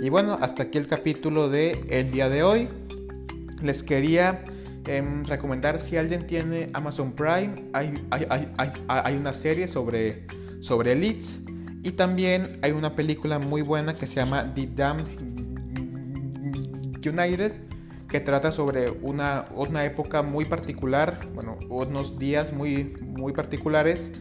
Y 0.00 0.08
bueno, 0.08 0.38
hasta 0.40 0.62
aquí 0.64 0.78
el 0.78 0.86
capítulo 0.86 1.48
de 1.48 1.80
el 1.90 2.10
día 2.12 2.28
de 2.28 2.42
hoy. 2.44 2.68
Les 3.66 3.82
quería 3.82 4.44
em, 4.86 5.24
recomendar 5.24 5.80
si 5.80 5.96
alguien 5.96 6.24
tiene 6.28 6.70
Amazon 6.72 7.12
Prime, 7.12 7.52
hay, 7.72 9.16
una 9.16 9.32
serie 9.32 9.66
sobre, 9.66 10.24
sobre 10.60 10.92
Elites 10.92 11.40
y 11.82 11.90
también 11.90 12.60
hay 12.62 12.70
una 12.70 12.94
película 12.94 13.40
muy 13.40 13.62
buena 13.62 13.98
que 13.98 14.06
se 14.06 14.16
llama 14.16 14.54
The 14.54 14.68
Damned 14.72 15.08
United 17.04 17.54
que 18.08 18.20
trata 18.20 18.52
sobre 18.52 18.90
una, 18.90 19.46
una 19.56 19.84
época 19.84 20.22
muy 20.22 20.44
particular, 20.44 21.18
bueno, 21.34 21.58
unos 21.68 22.20
días 22.20 22.52
muy, 22.52 22.94
muy 23.02 23.32
particulares 23.32 24.12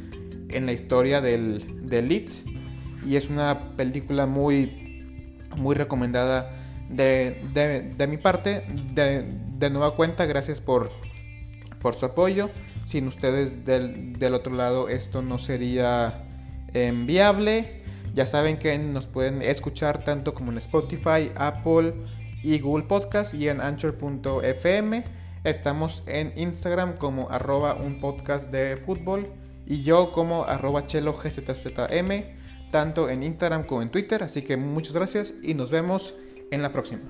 en 0.49 0.65
la 0.65 0.73
historia 0.73 1.21
del, 1.21 1.87
del 1.87 2.07
Leeds. 2.09 2.41
Y 3.07 3.15
es 3.15 3.29
una 3.29 3.75
película 3.77 4.25
muy, 4.25 5.03
muy 5.55 5.75
recomendada 5.75 6.64
de, 6.89 7.93
de, 7.97 8.07
mi 8.07 8.17
parte. 8.17 8.65
De, 8.93 9.25
de, 9.57 9.69
nueva 9.69 9.95
cuenta, 9.95 10.25
gracias 10.25 10.61
por, 10.61 10.91
por 11.79 11.95
su 11.95 12.05
apoyo. 12.05 12.49
Sin 12.85 13.07
ustedes 13.07 13.65
del, 13.65 14.13
del 14.13 14.33
otro 14.33 14.53
lado 14.53 14.89
esto 14.89 15.21
no 15.21 15.39
sería 15.39 16.27
em, 16.73 17.05
viable. 17.05 17.83
Ya 18.13 18.25
saben 18.25 18.57
que 18.57 18.77
nos 18.77 19.07
pueden 19.07 19.41
escuchar 19.41 20.03
tanto 20.03 20.33
como 20.33 20.51
en 20.51 20.57
Spotify, 20.57 21.31
Apple, 21.35 21.93
y 22.45 22.59
Google 22.59 22.85
Podcast 22.85 23.33
y 23.33 23.49
en 23.49 23.59
anchor.fm. 23.59 25.03
Estamos 25.43 26.03
en 26.05 26.31
Instagram 26.35 26.95
como 26.95 27.29
arroba 27.31 27.73
un 27.73 27.99
podcast 27.99 28.51
de 28.51 28.77
fútbol 28.77 29.33
y 29.65 29.81
yo 29.81 30.11
como 30.11 30.43
arroba 30.43 30.85
chelo 30.85 31.13
gzzm, 31.13 32.23
tanto 32.71 33.09
en 33.09 33.23
Instagram 33.23 33.63
como 33.63 33.81
en 33.81 33.89
Twitter. 33.89 34.21
Así 34.21 34.43
que 34.43 34.57
muchas 34.57 34.93
gracias 34.93 35.33
y 35.41 35.55
nos 35.55 35.71
vemos 35.71 36.13
en 36.51 36.61
la 36.61 36.71
próxima. 36.71 37.01